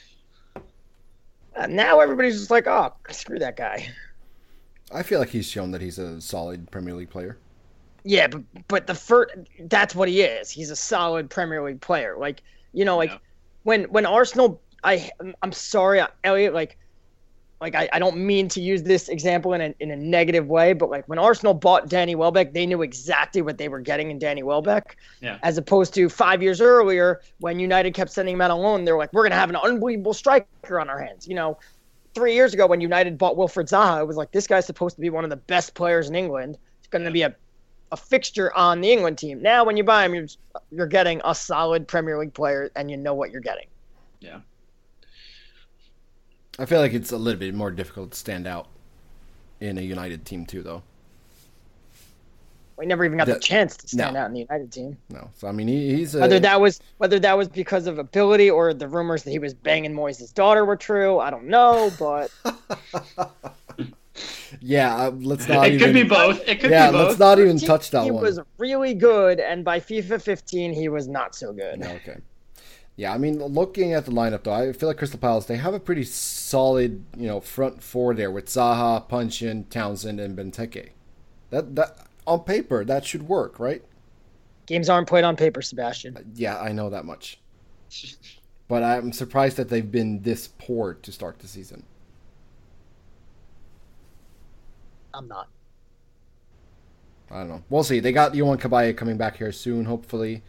[1.56, 3.88] uh, now, everybody's just like, "Oh, screw that guy."
[4.92, 7.38] I feel like he's shown that he's a solid Premier League player.
[8.04, 10.50] Yeah, but but the first that's what he is.
[10.50, 12.16] He's a solid Premier League player.
[12.18, 12.42] Like
[12.76, 13.18] you know, like Yeah.
[13.64, 15.10] when when Arsenal, I
[15.42, 16.52] I'm sorry, Elliot.
[16.54, 16.78] Like
[17.58, 20.74] like I, I don't mean to use this example in a in a negative way,
[20.74, 24.18] but like when Arsenal bought Danny Welbeck, they knew exactly what they were getting in
[24.18, 24.98] Danny Welbeck.
[25.22, 25.38] Yeah.
[25.42, 28.92] As opposed to five years earlier when United kept sending him out on loan, they
[28.92, 31.26] were like, we're gonna have an unbelievable striker on our hands.
[31.26, 31.58] You know,
[32.14, 35.00] three years ago when United bought Wilfried Zaha, it was like this guy's supposed to
[35.00, 36.58] be one of the best players in England.
[36.80, 37.34] He's going to be a,
[37.92, 39.40] a fixture on the England team.
[39.40, 40.26] Now, when you buy him, you're
[40.70, 43.66] you're getting a solid Premier League player, and you know what you're getting.
[44.20, 44.40] Yeah.
[46.58, 48.66] I feel like it's a little bit more difficult to stand out
[49.60, 50.82] in a United team too, though.
[52.78, 54.20] We never even got the, The- chance to stand no.
[54.20, 54.98] out in the United team.
[55.08, 57.98] No, so I mean he, he's a, Whether that was whether that was because of
[57.98, 61.90] ability or the rumors that he was banging Moyes' daughter were true, I don't know.
[61.98, 62.30] But
[64.60, 64.94] yeah.
[64.96, 66.40] uh, Let's not it even could be both.
[66.46, 66.90] It could yeah.
[66.90, 67.08] be both.
[67.08, 68.22] Let's not even touch that he one.
[68.22, 71.80] He was really good, and by FIFA 15, he was not so good.
[71.80, 72.18] No, okay.
[72.96, 75.74] Yeah, I mean, looking at the lineup though, I feel like Crystal Palace they have
[75.74, 80.90] a pretty solid, you know, front four there with Zaha, Puncheon, Townsend, and Benteke.
[81.50, 83.84] That that on paper that should work, right?
[84.64, 86.16] Games aren't played on paper, Sebastian.
[86.34, 87.38] Yeah, I know that much.
[88.66, 91.84] But I'm surprised that they've been this poor to start the season.
[95.16, 95.48] I'm not.
[97.30, 97.64] I don't know.
[97.70, 98.00] We'll see.
[98.00, 100.42] They got Yohan Cabaye coming back here soon, hopefully.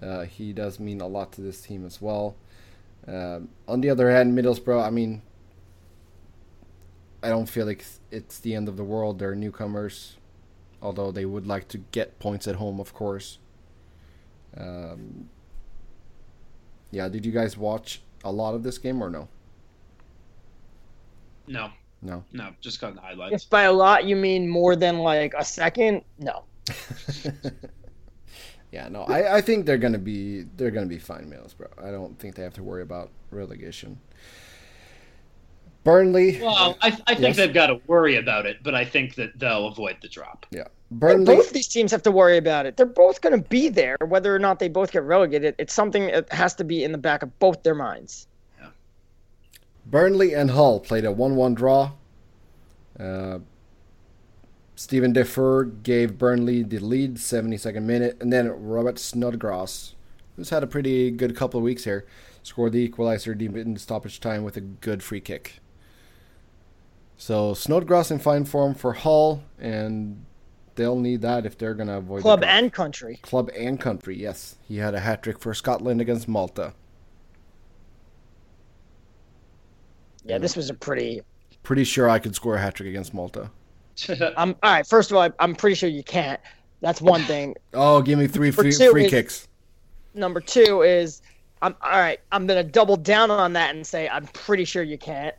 [0.00, 2.34] Uh, he does mean a lot to this team as well.
[3.06, 5.22] Um, on the other hand, Middlesbrough, I mean,
[7.22, 9.18] I don't feel like it's the end of the world.
[9.18, 10.16] They're newcomers,
[10.80, 13.38] although they would like to get points at home, of course.
[14.56, 15.28] Um,
[16.90, 19.28] yeah, did you guys watch a lot of this game or no?
[21.46, 21.70] No,
[22.04, 22.22] No.
[22.32, 23.44] no, just got the If highlights.
[23.46, 26.44] by a lot you mean more than like a second, no.
[28.72, 31.82] yeah, no, I, I think they're gonna be they're gonna be fine, Middlesbrough.
[31.82, 33.98] I don't think they have to worry about relegation.
[35.82, 37.36] Burnley, Well, I, I think Yes.
[37.36, 40.46] they've got to worry about it, but I think that they'll avoid the drop.
[40.50, 41.26] yeah, Burnley.
[41.26, 42.78] Both these teams have to worry about it.
[42.78, 45.54] They're both going to be there, whether or not they both get relegated.
[45.58, 48.28] It's something that has to be in the back of both their minds.
[49.86, 51.92] Burnley and Hull played a 1 1 draw.
[52.98, 53.38] Uh,
[54.76, 59.94] Steven Defour gave Burnley the lead, 72nd minute, and then Robert Snodgrass,
[60.36, 62.06] who's had a pretty good couple of weeks here,
[62.42, 65.60] scored the equalizer deep in stoppage time with a good free kick.
[67.16, 70.24] So Snodgrass in fine form for Hull, and
[70.74, 73.20] they'll need that if they're going to avoid Club and country.
[73.22, 74.56] Club and country, yes.
[74.66, 76.74] He had a hat trick for Scotland against Malta.
[80.24, 81.22] Yeah, this was a pretty.
[81.62, 83.50] Pretty sure I could score a hat trick against Malta.
[84.36, 84.86] I'm all right.
[84.86, 86.40] First of all, I'm pretty sure you can't.
[86.80, 87.54] That's one thing.
[87.72, 89.48] Oh, give me three Number free, free is- kicks.
[90.16, 91.22] Number two is,
[91.62, 92.20] I'm all right.
[92.30, 95.34] I'm gonna double down on that and say I'm pretty sure you can't,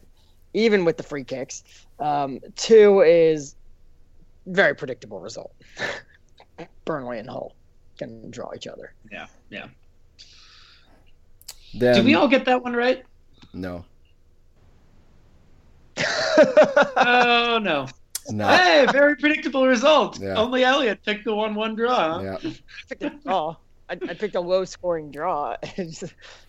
[0.54, 1.64] even with the free kicks.
[2.00, 3.56] Um, two is
[4.48, 5.54] very predictable result.
[6.86, 7.56] Burnley and Hull
[7.98, 8.94] can draw each other.
[9.12, 9.68] yeah, yeah.
[11.74, 13.04] Then, Did we all get that one right?
[13.54, 13.86] No.
[16.98, 17.88] Oh no!
[18.30, 18.48] No.
[18.48, 20.20] Hey, very predictable result.
[20.20, 20.36] Yeah.
[20.36, 22.20] Only Elliot picked the one-one draw.
[22.20, 22.38] huh?
[22.44, 22.52] Yeah.
[22.52, 22.54] I
[22.90, 23.56] picked a draw.
[23.90, 25.56] I, I picked a low scoring draw.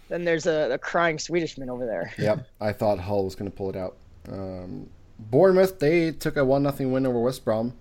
[0.09, 2.13] Then there's a, a crying Swedishman over there.
[2.17, 2.47] Yep.
[2.61, 3.97] I thought Hull was going to pull it out.
[4.31, 7.75] Um, Bournemouth, they took a one nothing win over West Brom.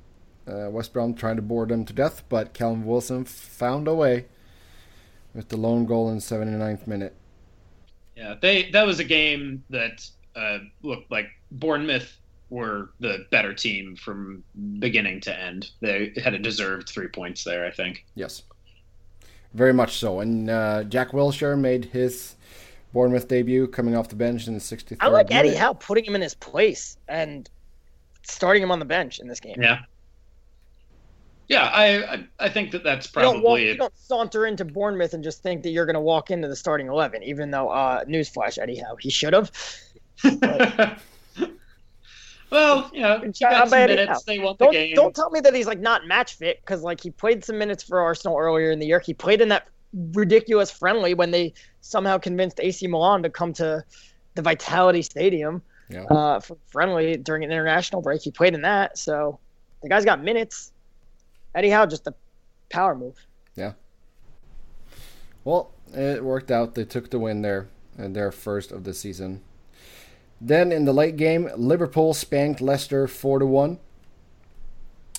[0.48, 4.26] Uh, West Brom trying to bore them to death, but Callum Wilson found a way
[5.36, 7.16] with the lone goal in 79th minute.
[8.16, 12.18] Yeah, they that was a game that uh, looked like Bournemouth
[12.50, 14.44] were the better team from
[14.80, 15.72] beginning to end.
[15.82, 18.06] They had a deserved three points there, I think.
[18.16, 18.44] Yes.
[19.54, 20.20] Very much so.
[20.20, 22.36] And uh, Jack Wilshere made his
[22.94, 25.56] Bournemouth debut coming off the bench in the 63rd I like Eddie.
[25.56, 27.50] Howe putting him in his place and
[28.24, 29.62] starting him on the bench in this game.
[29.62, 29.80] Yeah.
[31.48, 34.66] Yeah, I I, I think that that's You don't, walk, probably you don't saunter into
[34.66, 37.70] Bournemouth and just think that you're going to walk into the starting 11, even though,
[37.70, 39.52] uh, newsflash, Eddie Howe, he should have.
[42.52, 44.24] well, you know, he got some minutes.
[44.24, 44.96] They won the Don't, game.
[44.96, 47.84] don't tell me that he's like not match fit because like he played some minutes
[47.84, 49.00] for Arsenal earlier in the year.
[49.00, 49.68] He played in that
[50.14, 53.84] ridiculous friendly when they somehow convinced AC Milan to come to
[54.36, 56.04] the Vitality Stadium Yeah.
[56.06, 58.22] uh, for friendly during an international break.
[58.22, 59.40] He played in that, so
[59.82, 60.72] the guy's got minutes.
[61.54, 62.14] Eddie Howe just a
[62.70, 63.16] power move.
[63.56, 63.74] Yeah.
[65.46, 66.76] Well, it worked out.
[66.76, 69.42] They took the win there, and their first of the season.
[70.46, 73.80] Then in the late game, Liverpool spanked Leicester four to one.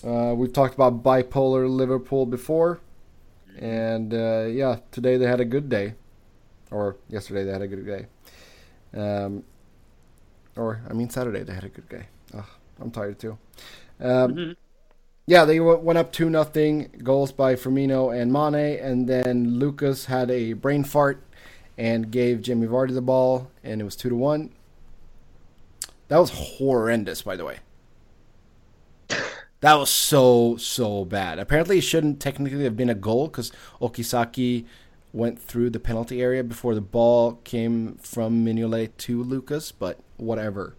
[0.07, 2.79] Uh, we've talked about bipolar Liverpool before,
[3.59, 5.95] and uh, yeah, today they had a good day,
[6.71, 8.07] or yesterday they had a good day,
[8.97, 9.43] um,
[10.55, 12.07] or I mean Saturday they had a good day.
[12.33, 12.45] Ugh,
[12.81, 13.37] I'm tired too.
[13.99, 14.57] Um, Mhm.
[15.27, 16.89] yeah, they w- went up two nothing.
[17.03, 21.21] Goals by Firmino and Mane, and then Lucas had a brain fart
[21.77, 24.51] and gave Jamie Vardy the ball, and it was two to one.
[26.09, 27.59] That was horrendous, by the way.
[29.61, 31.39] That was so so bad.
[31.39, 34.67] Apparently, it shouldn't technically have been a goal because Okazaki
[35.13, 39.73] went through the penalty area before the ball came from Mignolet to Lucas.
[39.73, 40.77] But whatever,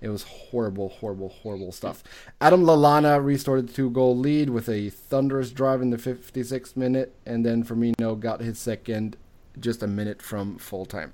[0.00, 2.04] it was horrible, horrible, horrible stuff.
[2.40, 7.44] Adam Lallana restored the two-goal lead with a thunderous drive in the 56th minute, and
[7.44, 9.16] then Firmino got his second
[9.58, 11.12] just a minute from full time.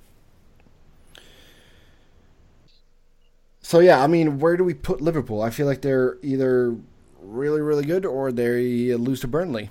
[3.64, 5.40] So yeah, I mean, where do we put Liverpool?
[5.40, 6.76] I feel like they're either
[7.22, 9.70] really, really good or they lose to Burnley.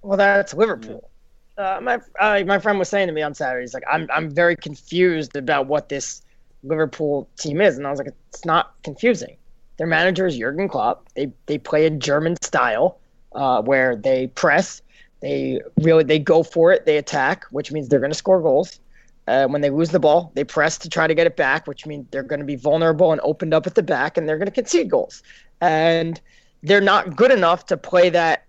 [0.00, 1.10] Well, that's Liverpool.
[1.58, 4.30] Uh, my uh, my friend was saying to me on Saturday, he's like, I'm I'm
[4.30, 6.22] very confused about what this
[6.62, 9.36] Liverpool team is, and I was like, it's not confusing.
[9.76, 11.08] Their manager is Jurgen Klopp.
[11.16, 12.98] They they play a German style
[13.32, 14.80] uh, where they press,
[15.22, 18.78] they really they go for it, they attack, which means they're going to score goals.
[19.26, 21.86] Uh, when they lose the ball, they press to try to get it back, which
[21.86, 24.46] means they're going to be vulnerable and opened up at the back, and they're going
[24.46, 25.22] to concede goals.
[25.60, 26.20] And
[26.62, 28.46] they're not good enough to play that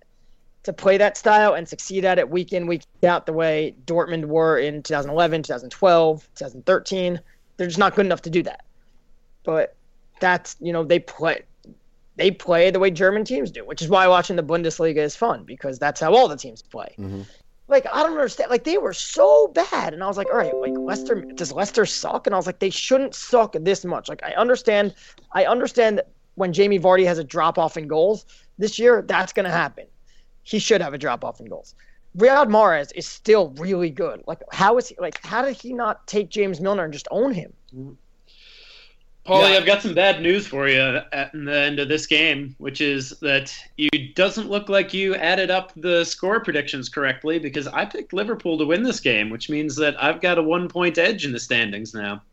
[0.63, 4.25] to play that style and succeed at it week in week out the way Dortmund
[4.25, 7.19] were in 2011, 2012, 2013.
[7.57, 8.63] They're just not good enough to do that.
[9.43, 9.75] But
[10.19, 11.41] that's you know they play
[12.15, 15.43] they play the way German teams do, which is why watching the Bundesliga is fun
[15.43, 16.95] because that's how all the teams play.
[16.99, 17.21] Mm-hmm
[17.71, 18.49] like I don't understand.
[18.51, 21.85] Like they were so bad, and I was like, all right, like Leicester does Leicester
[21.85, 22.27] suck?
[22.27, 24.09] And I was like, they shouldn't suck this much.
[24.09, 24.93] Like I understand,
[25.33, 26.01] I understand
[26.35, 28.25] when Jamie Vardy has a drop off in goals
[28.57, 29.85] this year, that's gonna happen.
[30.43, 31.75] He should have a drop off in goals.
[32.17, 34.21] Riyad Mahrez is still really good.
[34.27, 34.95] Like how is he?
[34.99, 37.53] Like how did he not take James Milner and just own him?
[37.73, 37.93] Mm-hmm.
[39.25, 39.57] Paulie, yeah.
[39.57, 43.11] I've got some bad news for you at the end of this game, which is
[43.21, 48.13] that you doesn't look like you added up the score predictions correctly because I picked
[48.13, 51.31] Liverpool to win this game, which means that I've got a one point edge in
[51.33, 52.23] the standings now.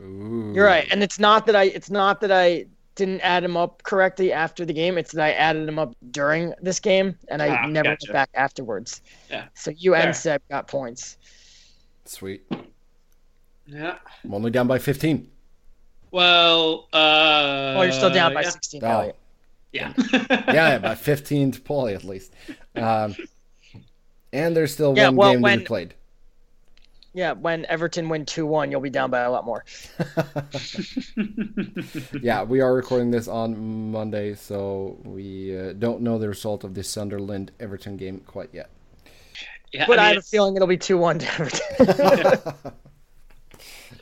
[0.00, 0.52] Ooh.
[0.54, 3.84] You're right, and it's not that I it's not that I didn't add them up
[3.84, 4.98] correctly after the game.
[4.98, 8.06] It's that I added them up during this game, and I ah, never gotcha.
[8.08, 9.02] went back afterwards.
[9.30, 9.46] Yeah.
[9.54, 10.06] So you Fair.
[10.06, 11.16] and Seb got points.
[12.06, 12.42] Sweet.
[13.66, 13.98] Yeah.
[14.24, 15.30] I'm only down by 15.
[16.10, 18.50] Well, uh, oh, you're still down by yeah.
[18.50, 18.84] 16.
[18.84, 19.12] Oh.
[19.72, 19.92] Yeah.
[20.12, 22.32] yeah, by 15 to Paulie at least.
[22.74, 23.14] Um,
[24.32, 25.94] and there's still yeah, one well, game when, to be played.
[27.14, 29.64] Yeah, when Everton win 2 1, you'll be down by a lot more.
[32.22, 36.74] yeah, we are recording this on Monday, so we uh, don't know the result of
[36.74, 38.70] the Sunderland Everton game quite yet.
[39.72, 42.54] Yeah, but I, mean, I have a feeling it'll be 2 1 to Everton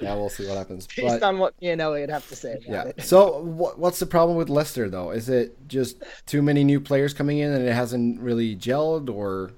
[0.00, 0.86] yeah, we'll see what happens.
[0.86, 2.58] Based but, on what me and Elliot have to say.
[2.66, 2.84] yeah.
[2.84, 3.02] It.
[3.02, 5.10] So, what, what's the problem with Leicester though?
[5.10, 9.52] Is it just too many new players coming in and it hasn't really gelled, or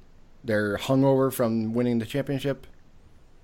[0.45, 2.67] they're hungover from winning the championship?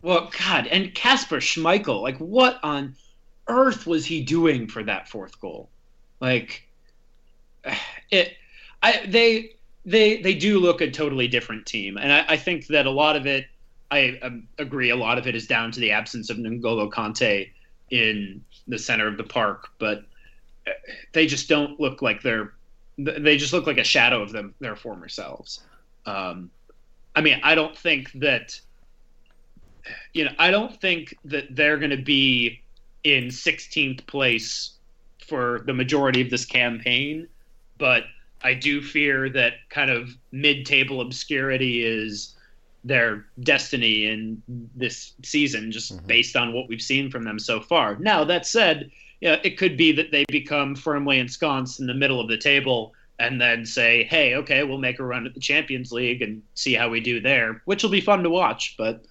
[0.02, 2.94] Well, God, and Kasper Schmeichel, like, what on
[3.48, 5.70] earth was he doing for that fourth goal?
[6.20, 6.68] Like,
[8.10, 8.34] it,
[8.82, 12.86] I they they they do look a totally different team, and I, I think that
[12.86, 13.46] a lot of it
[13.94, 14.90] I um, agree.
[14.90, 17.50] A lot of it is down to the absence of N'Golo Kante
[17.90, 20.02] in the center of the park, but
[20.66, 20.72] uh,
[21.12, 22.54] they just don't look like they're.
[22.98, 25.62] They just look like a shadow of them, their former selves.
[26.06, 26.50] Um,
[27.14, 28.60] I mean, I don't think that.
[30.12, 32.62] You know, I don't think that they're going to be
[33.04, 34.70] in 16th place
[35.28, 37.28] for the majority of this campaign,
[37.76, 38.04] but
[38.42, 42.33] I do fear that kind of mid-table obscurity is
[42.84, 46.06] their destiny in this season, just mm-hmm.
[46.06, 47.96] based on what we've seen from them so far.
[47.96, 52.20] Now, that said, yeah, it could be that they become firmly ensconced in the middle
[52.20, 55.92] of the table and then say, hey, okay, we'll make a run at the Champions
[55.92, 58.74] League and see how we do there, which will be fun to watch.
[58.76, 59.04] But,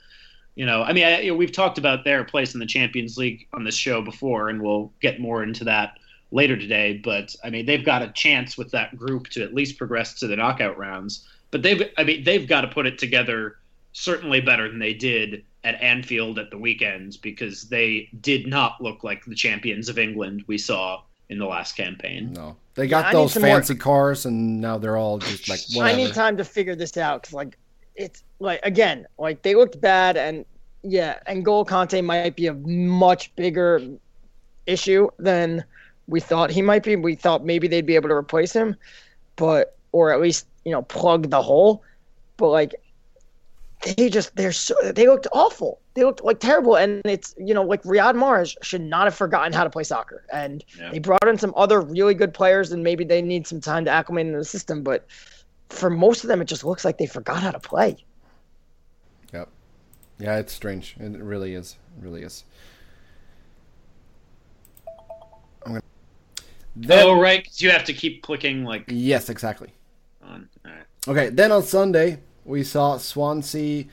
[0.55, 3.17] you know, I mean, I, you know, we've talked about their place in the Champions
[3.17, 5.97] League on this show before, and we'll get more into that
[6.31, 7.01] later today.
[7.03, 10.27] But, I mean, they've got a chance with that group to at least progress to
[10.27, 11.27] the knockout rounds.
[11.49, 13.57] But they've, I mean, they've got to put it together
[13.93, 19.03] certainly better than they did at Anfield at the weekends because they did not look
[19.03, 22.33] like the champions of England we saw in the last campaign.
[22.33, 23.81] No, they got yeah, those fancy more...
[23.81, 25.59] cars, and now they're all just like.
[25.73, 25.93] Whatever.
[25.93, 27.57] I need time to figure this out because, like,
[27.95, 30.45] it's like again, like they looked bad, and
[30.81, 33.81] yeah, and N'Golo Kante might be a much bigger
[34.65, 35.63] issue than
[36.07, 36.95] we thought he might be.
[36.95, 38.75] We thought maybe they'd be able to replace him,
[39.35, 41.83] but or at least you know plug the hole.
[42.37, 42.75] But like
[43.83, 45.79] they just they're so they looked awful.
[45.93, 49.53] They looked like terrible, and it's you know like Riyad Mahrez should not have forgotten
[49.53, 50.25] how to play soccer.
[50.31, 50.91] And yeah.
[50.91, 53.91] they brought in some other really good players, and maybe they need some time to
[53.91, 54.83] acclimate into the system.
[54.83, 55.05] But
[55.69, 57.97] for most of them, it just looks like they forgot how to play.
[59.33, 59.49] Yep.
[60.19, 60.95] Yeah, it's strange.
[60.99, 61.77] It really is.
[61.97, 62.45] It really is.
[66.75, 69.69] Then, oh, right, you have to keep clicking like Yes, exactly.
[70.23, 70.49] on.
[70.65, 70.85] All right.
[71.07, 73.85] Okay, then on Sunday, we saw Swansea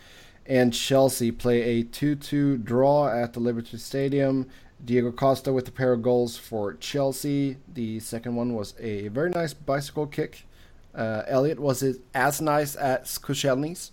[0.47, 4.47] and Chelsea play a 2 2 draw at the Liberty Stadium.
[4.85, 7.59] Diego Costa with a pair of goals for Chelsea.
[7.75, 10.47] The second one was a very nice bicycle kick.
[10.95, 13.93] Uh, Elliot, was it as nice as Koscielny's?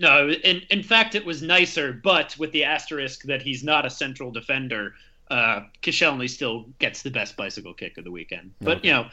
[0.00, 3.90] No, in in fact, it was nicer, but with the asterisk that he's not a
[3.90, 4.94] central defender.
[5.30, 8.52] Uh, Koscielny still gets the best bicycle kick of the weekend.
[8.60, 8.88] But Okay.
[8.88, 9.06] you know,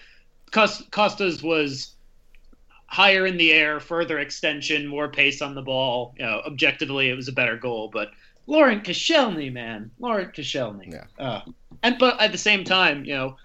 [0.51, 1.95] Costa's was
[2.91, 6.13] higher in the air, further extension, more pace on the ball.
[6.19, 7.89] You know, objectively, it was a better goal.
[7.91, 8.11] But
[8.47, 10.91] Laurent Koscielny, man, Laurent Koscielny.
[10.91, 11.05] Yeah.
[11.17, 11.41] Uh,
[11.83, 13.37] and but at the same time, you know.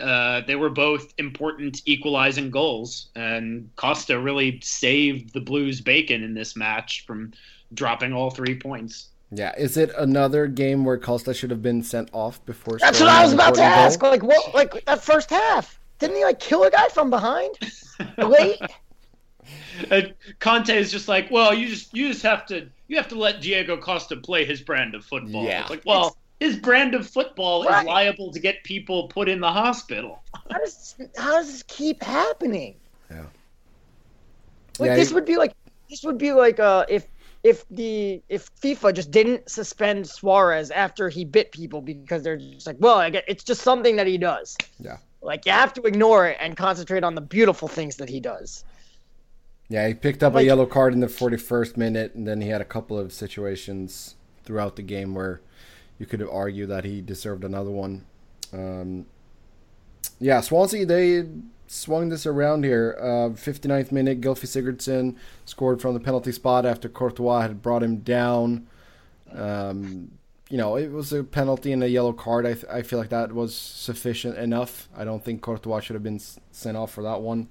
[0.00, 6.32] Uh, they were both important equalizing goals, and Costa really saved the Blues bacon in
[6.32, 7.30] this match from
[7.74, 9.08] dropping all three points.
[9.30, 12.78] Yeah, is it another game where Costa should have been sent off before?
[12.78, 14.00] That's what I was about to ask.
[14.00, 14.08] goal?
[14.08, 14.54] Like what?
[14.54, 15.78] Like that first half?
[15.98, 17.54] Didn't he like kill a guy from behind?
[18.18, 18.60] Late?
[19.90, 23.16] And Conte is just like, well, you just you just have to you have to
[23.16, 25.44] let Diego Costa play his brand of football.
[25.44, 25.62] Yeah.
[25.62, 27.82] It's like, well, his brand of football Right.
[27.82, 30.22] is liable to get people put in the hospital.
[30.50, 32.76] How does how does this keep happening?
[33.10, 33.24] Yeah.
[34.78, 35.52] Like Yeah, this he- would be like
[35.90, 37.06] this would be like uh if
[37.42, 42.66] if the if FIFA just didn't suspend Suarez after he bit people because they're just
[42.68, 44.56] like, well, I get, it's just something that he does.
[44.78, 44.98] Yeah.
[45.22, 48.64] Like you have to ignore it and concentrate on the beautiful things that he does.
[49.68, 52.60] Yeah, he picked up a yellow card in the 41st minute, and then he had
[52.60, 55.40] a couple of situations throughout the game where
[55.98, 58.04] you could argue that he deserved another one.
[58.52, 59.06] Um,
[60.18, 61.26] yeah, Swansea, they
[61.68, 62.98] swung this around here.
[63.00, 65.16] Uh, 59th minute, Gylfi Sigurdsson
[65.46, 68.66] scored from the penalty spot after Courtois had brought him down.
[69.32, 70.10] Um,
[70.52, 72.44] you know, it was a penalty and a yellow card.
[72.44, 74.86] I, th- I feel like that was sufficient enough.
[74.94, 77.48] I don't think Courtois should have been s- sent off for that one.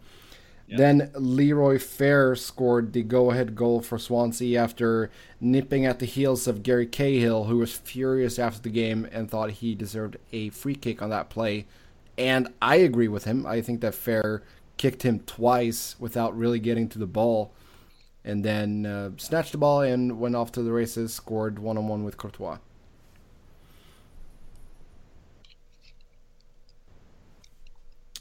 [0.70, 6.62] Then Leroy Fer scored the go-ahead goal for Swansea after nipping at the heels of
[6.62, 11.02] Gary Cahill, who was furious after the game and thought he deserved a free kick
[11.02, 11.66] on that play.
[12.20, 13.48] And I agree with him.
[13.48, 14.44] I think that Fer
[14.78, 17.52] kicked him twice without really getting to the ball,
[18.24, 21.14] and then uh, snatched the ball and went off to the races.
[21.14, 22.60] Scored one-on-one with Courtois.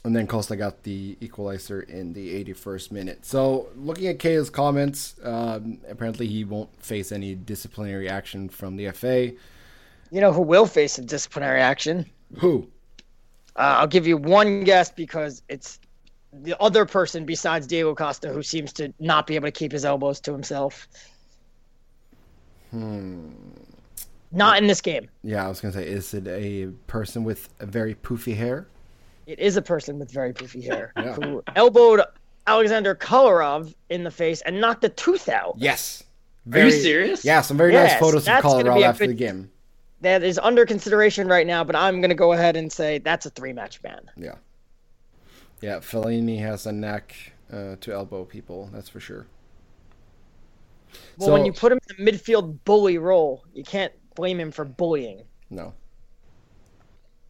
[0.03, 3.25] And then Costa got the equalizer in the 81st minute.
[3.25, 8.89] So, looking at Kay's comments, um, apparently he won't face any disciplinary action from the
[8.91, 9.31] FA.
[10.09, 12.09] You know who will face a disciplinary action?
[12.39, 12.67] Who?
[13.55, 15.79] Uh, I'll give you one guess because it's
[16.33, 19.85] the other person besides Diego Costa who seems to not be able to keep his
[19.85, 20.87] elbows to himself.
[22.71, 23.29] Hmm.
[24.31, 25.09] Not in this game.
[25.23, 28.67] Yeah, I was gonna say, is it a person with a very poofy hair?
[29.27, 31.13] It is a person with very poofy hair Yeah.
[31.13, 32.01] who elbowed
[32.47, 35.55] Alexander Kolarov in the face and knocked a tooth out.
[35.57, 36.03] Yes.
[36.51, 37.23] Are you serious?
[37.23, 39.51] Yeah, some very nice photos of that's gonna Colorado be a after the game.
[40.01, 43.27] That is under consideration right now, but I'm going to go ahead and say that's
[43.27, 44.09] a three match ban.
[44.17, 44.35] Yeah.
[45.61, 47.15] Yeah, Fellaini has a knack
[47.53, 49.27] uh, to elbow people, that's for sure.
[51.17, 54.49] Well, So- when you put him in the midfield bully role, you can't blame him
[54.51, 55.21] for bullying.
[55.51, 55.73] No.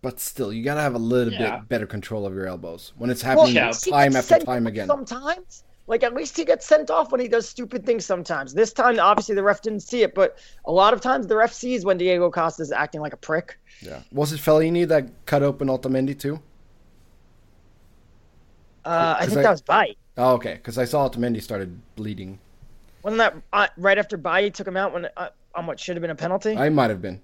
[0.02, 1.58] But still, you gotta have a little Yeah.
[1.60, 4.88] bit better control of your elbows when it's happening yeah, time after time again.
[4.88, 8.04] Sometimes, like at least he gets sent off when he does stupid things.
[8.06, 11.36] Sometimes this time, obviously the ref didn't see it, but a lot of times the
[11.36, 13.60] ref sees when Diego Costa is acting like a prick.
[13.82, 14.00] Yeah.
[14.12, 16.40] Was it Fellaini that cut open Otamendi too?
[18.84, 19.98] Uh, I think that- that was bite.
[20.18, 20.54] Oh, okay.
[20.56, 22.40] Because I saw Otamendi started bleeding.
[23.04, 26.02] Wasn't that uh, right after Bailly took him out when uh, on what should have
[26.02, 26.58] been a penalty?
[26.58, 27.22] I might have been.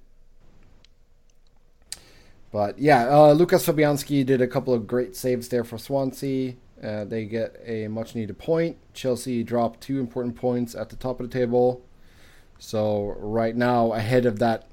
[2.52, 6.56] But yeah, uh, Lucas Fabianski did a couple of great saves there for Swansea.
[6.82, 8.78] Uh, they get a much needed point.
[8.94, 11.84] Chelsea dropped two important points at the top of the table.
[12.60, 14.68] So right now, ahead of that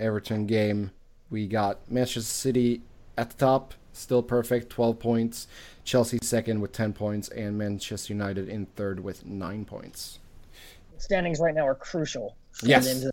[0.00, 0.90] Everton game,
[1.30, 2.82] we got Manchester City
[3.16, 5.46] at the top, still perfect, 12 points.
[5.84, 10.18] Chelsea second with 10 points, and Manchester United in third with 9 points.
[10.98, 12.36] Standings right now are crucial.
[12.62, 12.84] Yes.
[12.84, 13.10] the end of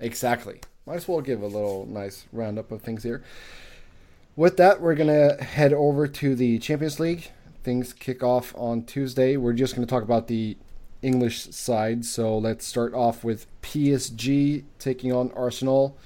[0.00, 0.60] Exactly.
[0.86, 3.22] Might as well give a little nice roundup of things here.
[4.36, 7.30] With that, we're going to head over to the Champions League.
[7.64, 9.36] Things kick off on Tuesday.
[9.36, 10.56] We're just going to talk about the
[11.02, 12.04] English side.
[12.04, 15.96] So let's start off with PSG taking on Arsenal.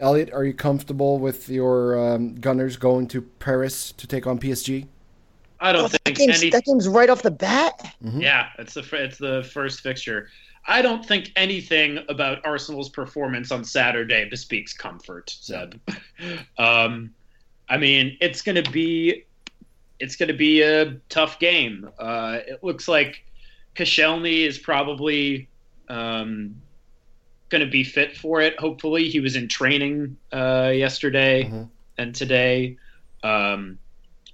[0.00, 4.86] Elliot, are you comfortable with your um, Gunners going to Paris to take on PSG?
[5.60, 6.50] I don't Oh, that, think game's, any.
[6.50, 7.94] that game's right off the bat.
[8.00, 10.28] Yeah, it's the it's the first fixture.
[10.66, 15.80] I don't think anything about Arsenal's performance on Saturday bespeaks comfort, Seb.
[16.58, 17.12] um,
[17.68, 19.24] I mean, it's going to be
[19.98, 21.88] it's going to be a tough game.
[21.98, 23.24] Uh, it looks like
[23.76, 25.48] Koscielny is probably
[25.88, 26.56] um,
[27.50, 28.58] going to be fit for it.
[28.58, 31.68] Hopefully, he was in training uh, yesterday Mhm.
[31.98, 32.76] and today.
[33.22, 33.78] Um,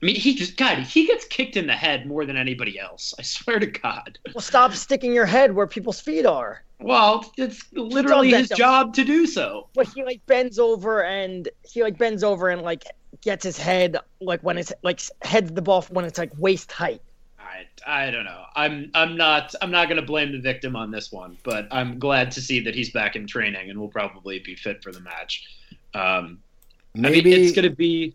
[0.00, 3.14] I mean, he just God, he gets kicked in the head more than anybody else.
[3.18, 4.18] I swear to God.
[4.32, 6.62] Well, stop sticking your head where people's feet are.
[6.80, 9.66] Well, it's literally his job to do so.
[9.74, 12.84] But he like bends over and he like bends over and like
[13.22, 17.02] gets his head like when it's like heads the ball when it's like waist height.
[17.40, 18.44] I, I don't know.
[18.54, 21.98] I'm I'm not I'm not going to blame the victim on this one, but I'm
[21.98, 25.00] glad to see that he's back in training and will probably be fit for the
[25.00, 25.44] match.
[25.94, 26.38] Um,
[26.94, 28.14] Maybe I mean, it's going to be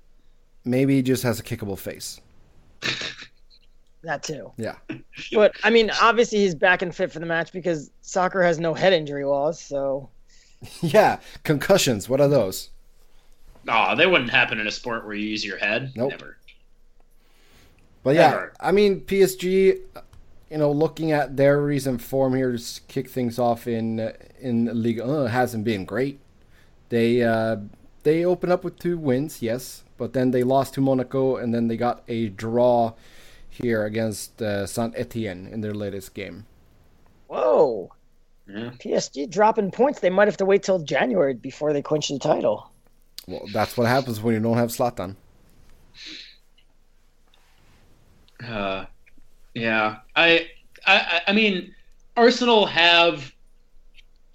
[0.65, 2.19] maybe he just has a kickable face.
[4.03, 4.51] That too.
[4.57, 4.75] Yeah.
[5.31, 8.73] But I mean, obviously he's back and fit for the match because soccer has no
[8.73, 9.61] head injury laws.
[9.61, 10.09] So
[10.81, 12.09] Yeah, concussions.
[12.09, 12.69] What are those?
[13.69, 15.93] oh, they wouldn't happen in a sport where you use your head.
[15.95, 16.11] Nope.
[16.11, 16.37] Never.
[18.03, 18.53] But yeah, Never.
[18.59, 19.79] I mean PSG.
[20.49, 24.99] You know, looking at their recent form here to kick things off in in Ligue
[24.99, 26.19] 1 hasn't been great.
[26.89, 27.57] They uh,
[28.03, 31.67] they open up with two wins, yes, but then they lost to Monaco, and then
[31.67, 32.93] they got a draw
[33.49, 36.45] here against uh, Saint Etienne in their latest game.
[37.27, 37.91] whoa,
[38.47, 38.71] Yeah.
[38.79, 39.99] PSG dropping points.
[39.99, 42.69] They might have to wait till January before they clinch the title.
[43.27, 45.15] Well, that's what happens when you don't have Zlatan.
[48.45, 48.85] Uh,
[49.53, 50.47] yeah, I,
[50.85, 51.73] I, I mean,
[52.17, 53.33] Arsenal have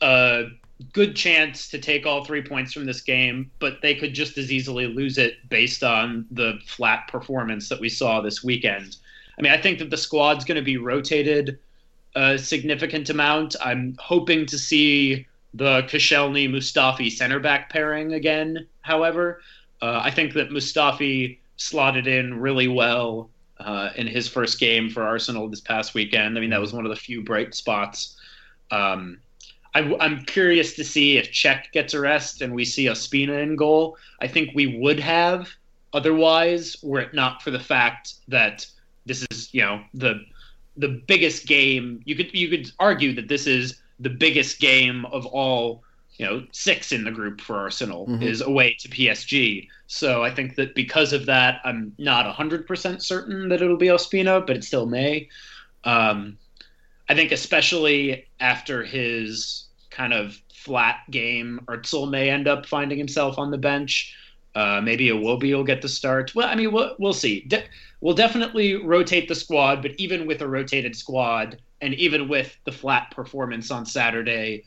[0.01, 0.45] a
[0.93, 4.53] good chance to take all three points from this game, but they could just as
[4.53, 8.97] easily lose it based on the flat performance that we saw this weekend.
[9.39, 11.59] I mean, I think that the squad's going to be rotated
[12.14, 13.57] a significant amount.
[13.61, 18.66] I'm hoping to see the Koscielny Mustafi center back pairing again.
[18.83, 19.41] However,
[19.81, 25.03] uh, I think that Mustafi slotted in really well uh, in his first game for
[25.03, 26.37] Arsenal this past weekend.
[26.37, 28.16] I mean, that was one of the few bright spots.
[28.70, 29.18] Um,
[29.75, 33.57] I, am curious to see if Cech gets a rest and we see Ospina in
[33.57, 33.97] goal.
[34.21, 35.49] I think we would have
[35.93, 38.66] otherwise, were it not for the fact that
[39.07, 40.25] this is, you know, the
[40.77, 42.01] the biggest game.
[42.05, 45.83] You could you could argue that this is the biggest game of all.
[46.16, 48.25] You know, six in the group for Arsenal Mhm.
[48.25, 49.69] is away to PSG.
[49.87, 54.45] So I think that because of that, I'm not 100% certain that it'll be Ospina,
[54.45, 55.29] but it still may.
[55.85, 56.37] Um,
[57.09, 63.39] I think especially after his kind of flat game, Özil may end up finding himself
[63.39, 64.15] on the bench.
[64.55, 66.35] Uh, maybe Iwobi will get the start.
[66.35, 67.43] Well, I mean, we'll, we'll see.
[67.43, 67.65] De-
[68.01, 72.73] we'll definitely rotate the squad, but even with a rotated squad and even with the
[72.73, 74.65] flat performance on Saturday,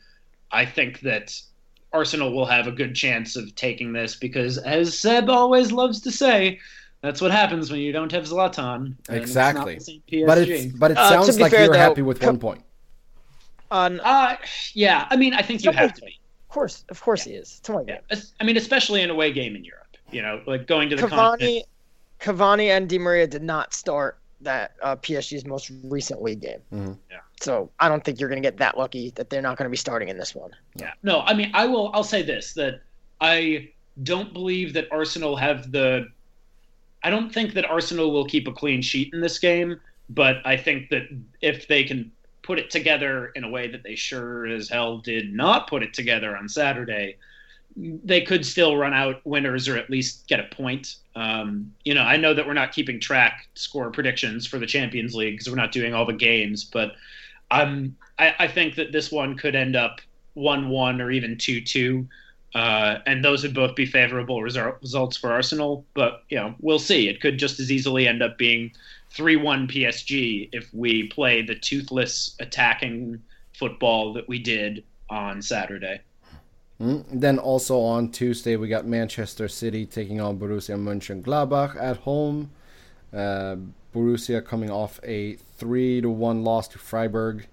[0.50, 1.38] I think that
[1.92, 6.10] Arsenal will have a good chance of taking this because, as Seb always loves to
[6.10, 6.58] say,
[7.02, 8.76] that's what happens when you don't have Zlatan.
[8.76, 9.74] and it's Exactly.
[9.74, 10.26] the same PSG.
[10.26, 12.62] But it's but it Uh, sounds be like fair, you're though, happy with one point.
[13.70, 14.36] On Uh,
[14.74, 15.06] yeah.
[15.10, 16.18] I mean, I think you have to be.
[16.48, 17.60] Of course, of course he is.
[17.64, 17.98] Come on, Yeah.
[18.10, 19.96] Es- I mean, especially in a away game in Europe.
[20.10, 21.66] You know, like going to the Cavani, continent.
[22.20, 26.58] Cavani and Di Maria did not start that uh, PSG's most recent league game.
[26.72, 26.98] Mhm.
[27.10, 27.18] Yeah.
[27.40, 29.70] So I don't think you're going to get that lucky that they're not going to
[29.70, 30.50] be starting in this one.
[30.76, 30.92] Yeah.
[31.02, 31.90] No, I mean, I will.
[31.94, 32.82] I'll say this: that
[33.20, 33.70] I
[34.02, 36.06] don't believe that Arsenal have the.
[37.04, 40.56] I don't think that Arsenal will keep a clean sheet in this game, but I
[40.56, 41.08] think that
[41.40, 45.32] if they can put it together in a way that they sure as hell did
[45.32, 47.16] not put it together on Saturday,
[47.76, 50.96] they could still run out winners or at least get a point.
[51.16, 55.14] Um, you know, I know that we're not keeping track score predictions for the Champions
[55.14, 56.92] League because we're not doing all the games, but
[57.50, 60.00] um, I, I think that this one could end up
[60.34, 62.06] one-one or even two-two,
[62.54, 65.84] uh, and those would both be favorable result, results for Arsenal.
[65.94, 67.08] But you know, we'll see.
[67.08, 68.72] It could just as easily end up being
[69.10, 73.22] three-one PSG if we play the toothless attacking
[73.54, 76.00] football that we did on Saturday.
[76.80, 77.04] Mm.
[77.12, 82.50] Then also on Tuesday we got Manchester City taking on Borussia Mönchengladbach at home.
[83.12, 83.56] Uh,
[83.94, 87.46] Borussia coming off a three to one loss to Freiburg.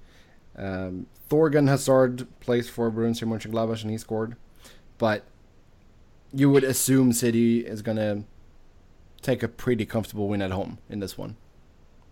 [0.58, 4.36] Um, Thorgan Hazard plays for Borussia Mönchengladbach and he scored,
[5.00, 5.24] but
[6.32, 8.24] you would assume City is gonna
[9.24, 11.36] take a pretty comfortable win at home in this one.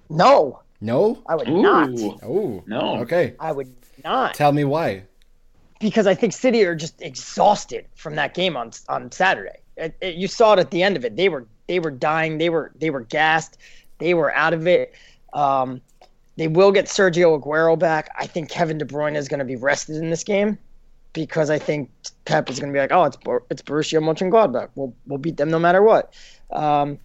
[0.10, 1.22] No, No.
[1.28, 1.90] I would not.
[1.90, 2.64] Ooh, Oh.
[2.66, 2.98] no.
[3.02, 3.34] Okay.
[3.40, 3.74] I would
[4.04, 5.04] not Tell me why.
[5.80, 9.60] because I think City are just exhausted from that game on on Saturday.
[9.76, 11.16] It, it- you saw it at the end of it.
[11.16, 12.38] They were they were dying.
[12.40, 13.58] They were they were gassed.
[14.00, 14.94] They were out of it.
[15.34, 15.82] Um,
[16.38, 18.10] they will get Sergio Aguero back.
[18.18, 20.58] I think Kevin De Bruyne is going to be rested in this game
[21.18, 21.90] because I think
[22.26, 23.18] Pep is going to be like, oh, it's
[23.50, 24.70] it's Borussia Mönchengladbach.
[24.76, 26.14] We'll we'll beat them no matter what.
[26.52, 27.00] Um,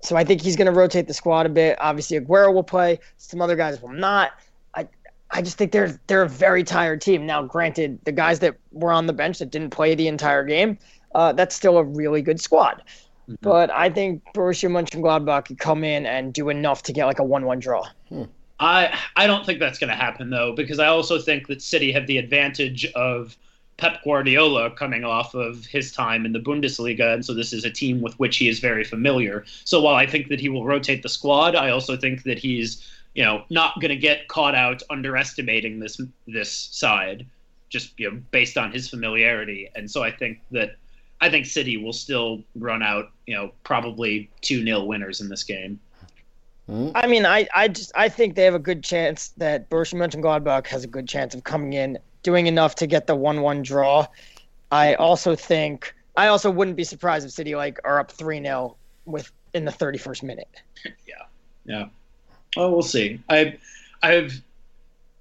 [0.00, 1.76] so I think he's going to rotate the squad a bit.
[1.80, 3.00] Obviously, Aguero will play.
[3.16, 4.30] Some other guys will not.
[4.74, 4.86] I
[5.32, 7.26] I just think they're they're a very tired team.
[7.26, 10.78] Now, granted, the guys that were on the bench that didn't play the entire game,
[11.16, 12.84] uh, that's still a really good squad.
[13.28, 13.34] Mm-hmm.
[13.40, 17.24] But I think Borussia Mönchengladbach could come in and do enough to get like a
[17.24, 17.88] one-one draw.
[18.08, 18.24] Hmm.
[18.60, 21.90] I I don't think that's going to happen though, because I also think that City
[21.92, 23.36] have the advantage of
[23.78, 27.70] Pep Guardiola coming off of his time in the Bundesliga, and so this is a
[27.70, 29.44] team with which he is very familiar.
[29.64, 32.86] So while I think that he will rotate the squad, I also think that he's
[33.14, 37.26] you know not going to get caught out underestimating this this side,
[37.70, 39.70] just you know based on his familiarity.
[39.74, 40.76] And so I think that
[41.22, 45.44] I think City will still run out you know probably two 0 winners in this
[45.44, 45.80] game.
[46.70, 46.90] Hmm?
[46.94, 50.68] I mean, I, I just I think they have a good chance that Borussia Mönchengladbach
[50.68, 54.06] has a good chance of coming in doing enough to get the one-one draw.
[54.70, 58.76] I also think I also wouldn't be surprised if City like are up three 0
[59.04, 60.48] with in the thirty first minute.
[60.84, 61.24] yeah,
[61.64, 61.86] yeah.
[62.56, 63.20] Oh, we'll see.
[63.28, 63.58] I,
[64.04, 64.40] I've,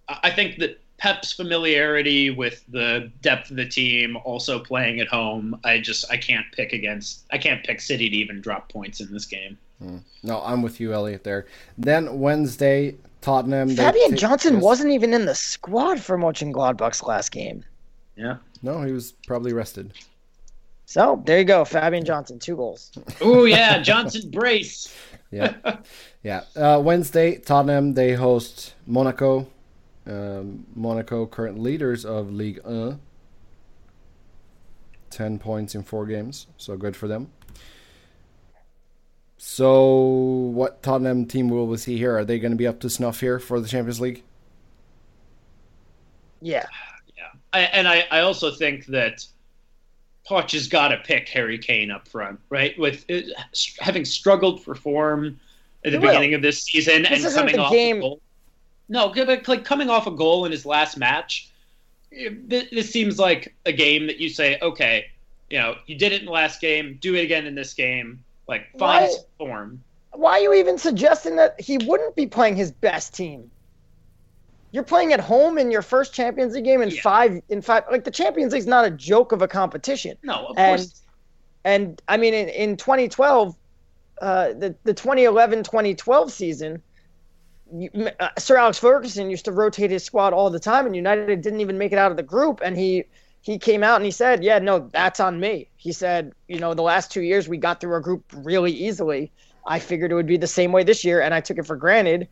[0.07, 5.59] I think that Pep's familiarity with the depth of the team, also playing at home,
[5.63, 7.25] I just I can't pick against.
[7.31, 9.57] I can't pick City to even drop points in this game.
[9.81, 9.97] Hmm.
[10.23, 11.23] No, I'm with you, Elliot.
[11.23, 11.45] There.
[11.77, 13.69] Then Wednesday, Tottenham.
[13.69, 17.63] Fabian Johnson wasn't even in the squad for Mönchengladbach's last game.
[18.15, 18.37] Yeah.
[18.61, 19.93] No, he was probably rested.
[20.85, 22.91] So there you go, Fabian Johnson, two goals.
[23.21, 24.93] Oh yeah, Johnson brace.
[25.31, 25.77] yeah,
[26.23, 26.41] yeah.
[26.55, 29.47] Uh, Wednesday, Tottenham they host Monaco.
[30.07, 32.99] Um, Monaco current leaders of League One.
[35.11, 37.29] Ten points in four games, so good for them.
[39.41, 39.93] So,
[40.51, 42.17] what Tottenham team will we see here?
[42.17, 44.21] Are they going to be up to snuff here for the Champions League?
[46.41, 46.65] Yeah,
[47.17, 49.25] yeah, I, and I, I also think that
[50.29, 52.77] Poch has got to pick Harry Kane up front, right?
[52.77, 53.21] With uh,
[53.79, 55.39] having struggled for form
[55.85, 57.99] at the beginning of this season this and coming off game.
[57.99, 58.21] a goal.
[58.89, 61.49] No, but like coming off a goal in his last match.
[62.11, 65.05] This seems like a game that you say, okay,
[65.49, 68.21] you know, you did it in the last game, do it again in this game
[68.49, 69.83] like find why, form.
[70.11, 73.51] Why are you even suggesting that he wouldn't be playing his best team?
[74.71, 77.01] You're playing at home in your first Champions League game in yeah.
[77.01, 77.83] five in five.
[77.91, 80.17] Like the Champions League's not a joke of a competition.
[80.23, 81.01] No, of and, course.
[81.63, 83.55] And I mean, in, in 2012,
[84.21, 86.81] uh, the the 2011-2012 season,
[87.71, 87.89] you,
[88.19, 91.61] uh, Sir Alex Ferguson used to rotate his squad all the time, and United didn't
[91.61, 93.05] even make it out of the group, and he
[93.41, 96.73] he came out and he said, "Yeah, no, that's on me." He said, "You know,
[96.73, 99.31] the last two years we got through our group really easily.
[99.65, 101.75] I figured it would be the same way this year, and I took it for
[101.75, 102.27] granted."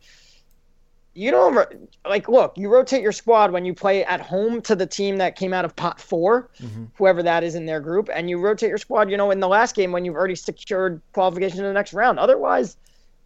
[1.14, 2.56] You don't like look.
[2.56, 5.64] You rotate your squad when you play at home to the team that came out
[5.64, 6.84] of pot 4 mm-hmm.
[6.94, 9.10] whoever that is in their group, and you rotate your squad.
[9.10, 12.20] You know, in the last game when you've already secured qualification to the next round.
[12.20, 12.76] Otherwise,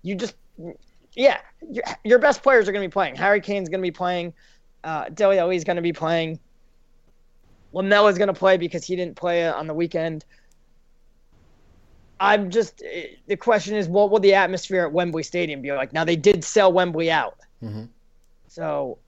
[0.00, 0.36] you just
[1.14, 1.38] yeah,
[1.70, 3.16] your, your best players are going to be playing.
[3.16, 4.32] Harry Kane's going to be playing.
[4.84, 6.38] Uh, Dele Alli is going to be playing.
[7.72, 10.24] Lamela is going to play because he didn't play on the weekend.
[12.20, 12.82] I'm just
[13.26, 15.92] the question is what will the atmosphere at Wembley Stadium be like?
[15.92, 17.84] Now they did sell Wembley out, mm-hmm.
[18.46, 18.98] so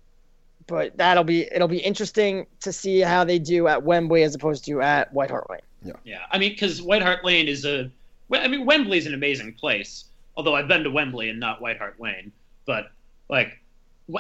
[0.66, 4.64] but that'll be it'll be interesting to see how they do at Wembley as opposed
[4.64, 5.60] to at White Hart Lane.
[5.84, 6.20] Yeah, yeah.
[6.30, 7.90] I mean, because White Hart Lane is a,
[8.32, 10.06] I mean, Wembley is an amazing place.
[10.36, 12.32] Although I've been to Wembley and not White Hart Lane,
[12.66, 12.90] but
[13.28, 13.60] like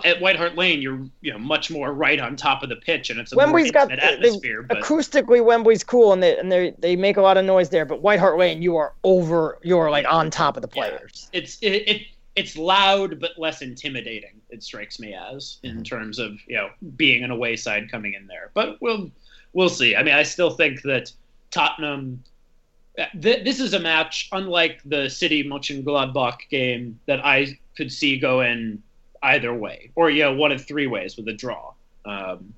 [0.04, 3.10] at White Hart Lane, you're you know much more right on top of the pitch,
[3.10, 4.62] and it's a Wembley's more got atmosphere.
[4.62, 4.78] But...
[4.78, 7.84] Acoustically, Wembley's cool, and they and they they make a lot of noise there.
[7.84, 11.28] But White Hart Lane, you are over, you're like on top of the players.
[11.32, 11.40] Yeah.
[11.40, 12.02] It's it, it
[12.34, 14.40] it's loud but less intimidating.
[14.48, 15.82] It strikes me as in mm-hmm.
[15.82, 18.50] terms of you know being an away side coming in there.
[18.54, 19.10] But we'll
[19.52, 19.96] we'll see.
[19.96, 21.12] I mean, I still think that
[21.50, 22.22] Tottenham.
[23.20, 28.80] Th- this is a match unlike the City Mönchengladbach game that I could see going
[29.24, 31.72] either way, or yeah, one of three ways with a draw.
[32.04, 32.54] Um,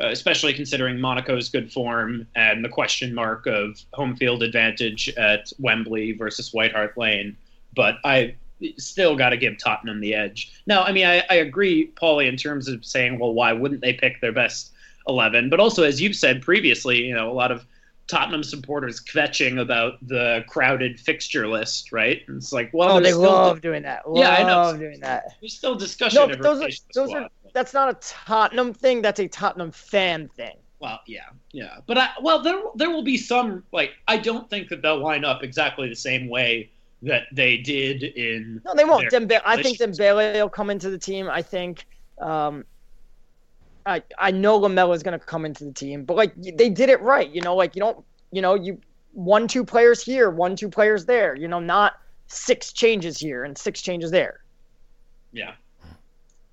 [0.00, 5.52] uh, especially considering Monaco's good form and the question mark of home field advantage at
[5.58, 7.36] Wembley versus White Hart Lane.
[7.74, 8.34] But I
[8.78, 10.52] still got to give Tottenham the edge.
[10.66, 13.92] Now, I mean, I, I agree, Paulie, in terms of saying, well, why wouldn't they
[13.92, 14.72] pick their best
[15.06, 15.50] 11?
[15.50, 17.66] But also, as you've said previously, you know, a lot of
[18.10, 22.22] Tottenham supporters kvetching about the crowded fixture list, right?
[22.26, 24.08] And it's like, well, oh, they love di- doing that.
[24.08, 24.76] Love yeah, I know.
[24.76, 25.36] Doing that.
[25.40, 26.28] There's still discussion.
[26.28, 29.00] No, those are those are that's not a Tottenham thing.
[29.00, 30.56] That's a Tottenham fan thing.
[30.80, 31.20] Well, yeah,
[31.52, 35.02] yeah, but I, well, there there will be some like I don't think that they'll
[35.02, 36.70] line up exactly the same way
[37.02, 38.60] that they did in.
[38.64, 39.08] No, they won't.
[39.10, 41.28] Dembe- I think Dembele will come into the team.
[41.30, 41.86] I think.
[42.18, 42.64] Um,
[43.90, 46.88] I I know Lamela is going to come into the team, but like they did
[46.88, 47.28] it right.
[47.30, 48.80] You know, like you don't you know you
[49.12, 51.34] one two players here, one two players there.
[51.34, 51.94] You know, not
[52.28, 54.40] six changes here and six changes there.
[55.32, 55.54] Yeah.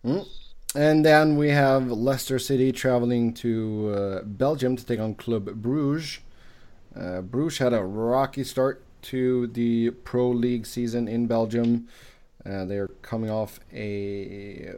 [0.03, 0.27] Mm.
[0.75, 6.19] And then we have Leicester City traveling to uh, Belgium to take on Club Bruges.
[6.95, 11.87] Uh, Bruges had a rocky start to the Pro League season in Belgium.
[12.45, 14.73] Uh, they're coming off a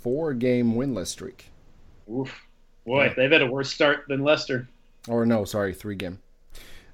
[0.00, 1.50] four-game winless streak.
[2.10, 2.46] Oof.
[2.86, 3.14] Boy, yeah.
[3.14, 4.68] they've had a worse start than Leicester.
[5.08, 6.18] Or no, sorry, three-game.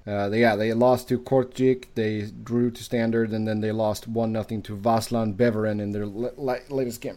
[0.06, 4.06] Uh, they, yeah, they lost to Kortrijk, they drew to Standard, and then they lost
[4.06, 7.16] one nothing to Waasland Beveren in their latest game.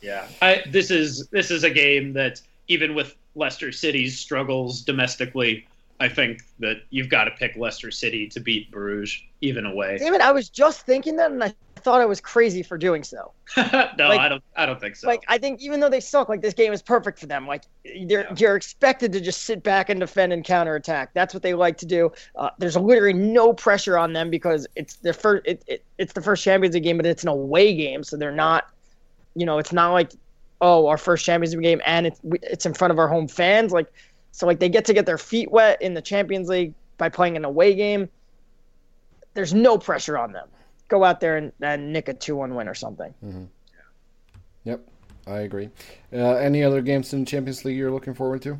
[0.00, 5.66] Yeah, I, this is this is a game that even with Leicester City's struggles domestically,
[5.98, 9.98] I think that you've got to pick Leicester City to beat Bruges even away.
[9.98, 10.20] Damn it!
[10.20, 11.52] I was just thinking that, and I
[11.86, 13.30] thought I was crazy for doing so.
[13.56, 14.42] no, like, I don't.
[14.56, 15.06] I don't think so.
[15.06, 17.46] Like I think even though they suck, like this game is perfect for them.
[17.46, 18.34] Like they're yeah.
[18.36, 21.14] you're expected to just sit back and defend and counterattack.
[21.14, 22.10] That's what they like to do.
[22.34, 25.46] Uh, there's literally no pressure on them because it's their first.
[25.46, 28.32] It, it, it's the first Champions League game, but it's an away game, so they're
[28.32, 28.68] not.
[29.36, 30.10] You know, it's not like
[30.60, 33.70] oh our first Champions League game and it's it's in front of our home fans.
[33.70, 33.86] Like
[34.32, 37.36] so like they get to get their feet wet in the Champions League by playing
[37.36, 38.08] an away game.
[39.34, 40.48] There's no pressure on them.
[40.88, 43.12] Go out there and, and nick a 2 1 win or something.
[43.24, 43.44] Mm-hmm.
[44.64, 44.88] Yep,
[45.26, 45.70] I agree.
[46.12, 48.58] Uh, any other games in the Champions League you're looking forward to?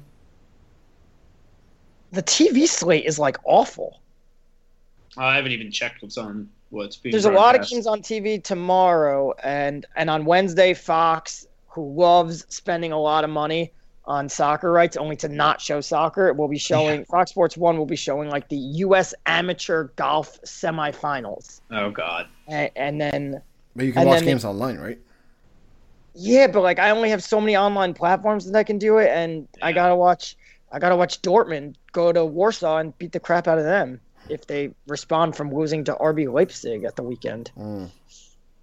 [2.13, 4.01] The TV slate is like awful.
[5.17, 7.13] I haven't even checked what's on what's being.
[7.13, 7.43] There's broadcast.
[7.43, 12.93] a lot of games on TV tomorrow, and and on Wednesday, Fox, who loves spending
[12.93, 13.73] a lot of money,
[14.07, 16.29] on soccer rights, only to not show soccer.
[16.29, 17.07] It will be showing yeah.
[17.07, 19.15] Fox Sports One will be showing like the U.S.
[19.27, 21.61] Amateur Golf Semifinals.
[21.71, 22.29] Oh God!
[22.47, 23.43] And, and then.
[23.75, 24.99] But you can watch games online, right?
[26.15, 29.11] Yeah, but like I only have so many online platforms that I can do it,
[29.11, 29.67] and yeah.
[29.67, 30.37] I gotta watch.
[30.73, 34.47] I gotta watch Dortmund go to Warsaw and beat the crap out of them if
[34.47, 37.51] they respond from losing to RB Leipzig at the weekend.
[37.57, 37.91] Mm.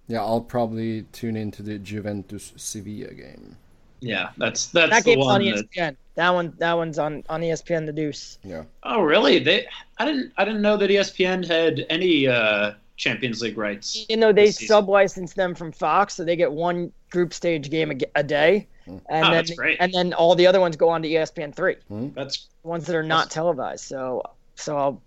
[0.06, 3.56] Yeah, I'll probably tune into the Juventus Sevilla game.
[4.04, 5.68] Yeah, that's that's that game's on ESPN.
[5.74, 5.96] That...
[6.14, 7.86] that one that one's on on ESPN.
[7.86, 8.38] The Deuce.
[8.44, 8.64] Yeah.
[8.82, 9.38] Oh really?
[9.38, 9.66] They
[9.98, 14.06] I didn't I didn't know that ESPN had any uh, Champions League rights.
[14.08, 17.92] You know they sub license them from Fox, so they get one group stage game
[17.92, 18.98] a, a day, hmm.
[19.08, 21.76] and oh, then and then all the other ones go on to ESPN three.
[21.90, 22.14] Mm.
[22.14, 23.84] That's ones that are not televised.
[23.84, 24.22] So
[24.56, 25.02] so I'll,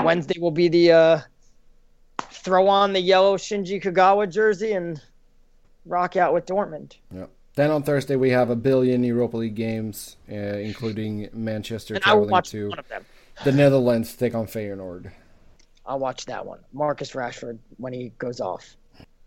[0.00, 1.20] Wednesday will be the uh,
[2.18, 5.00] throw on the yellow Shinji Kagawa jersey and
[5.86, 6.96] rock out with Dortmund.
[7.14, 7.30] Yep.
[7.58, 12.42] Then on Thursday we have a billion Europa League games, uh, including Manchester and traveling
[12.42, 12.70] to
[13.42, 15.10] the Netherlands to take on Feyenoord.
[15.84, 16.60] I'll watch that one.
[16.72, 18.76] Marcus Rashford when he goes off.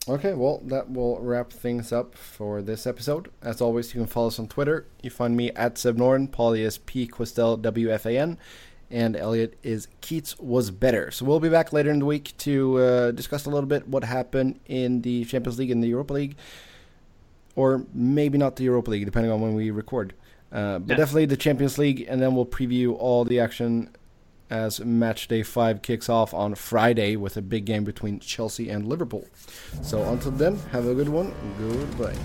[0.07, 3.29] Okay, well, that will wrap things up for this episode.
[3.41, 4.87] As always, you can follow us on Twitter.
[5.03, 8.37] You find me at Sebnorn, Paulie is P Questel WFAN,
[8.89, 11.11] and Elliot is Keats was better.
[11.11, 14.05] So we'll be back later in the week to uh, discuss a little bit what
[14.05, 16.37] happened in the Champions League and the Europa League
[17.55, 20.13] or maybe not the Europa League, depending on when we record.
[20.51, 20.97] Uh, but yeah.
[20.97, 23.89] definitely the Champions League, and then we'll preview all the action
[24.49, 28.85] as match day five kicks off on Friday with a big game between Chelsea and
[28.85, 29.25] Liverpool.
[29.81, 31.33] So until then, have a good one.
[31.57, 32.17] Goodbye.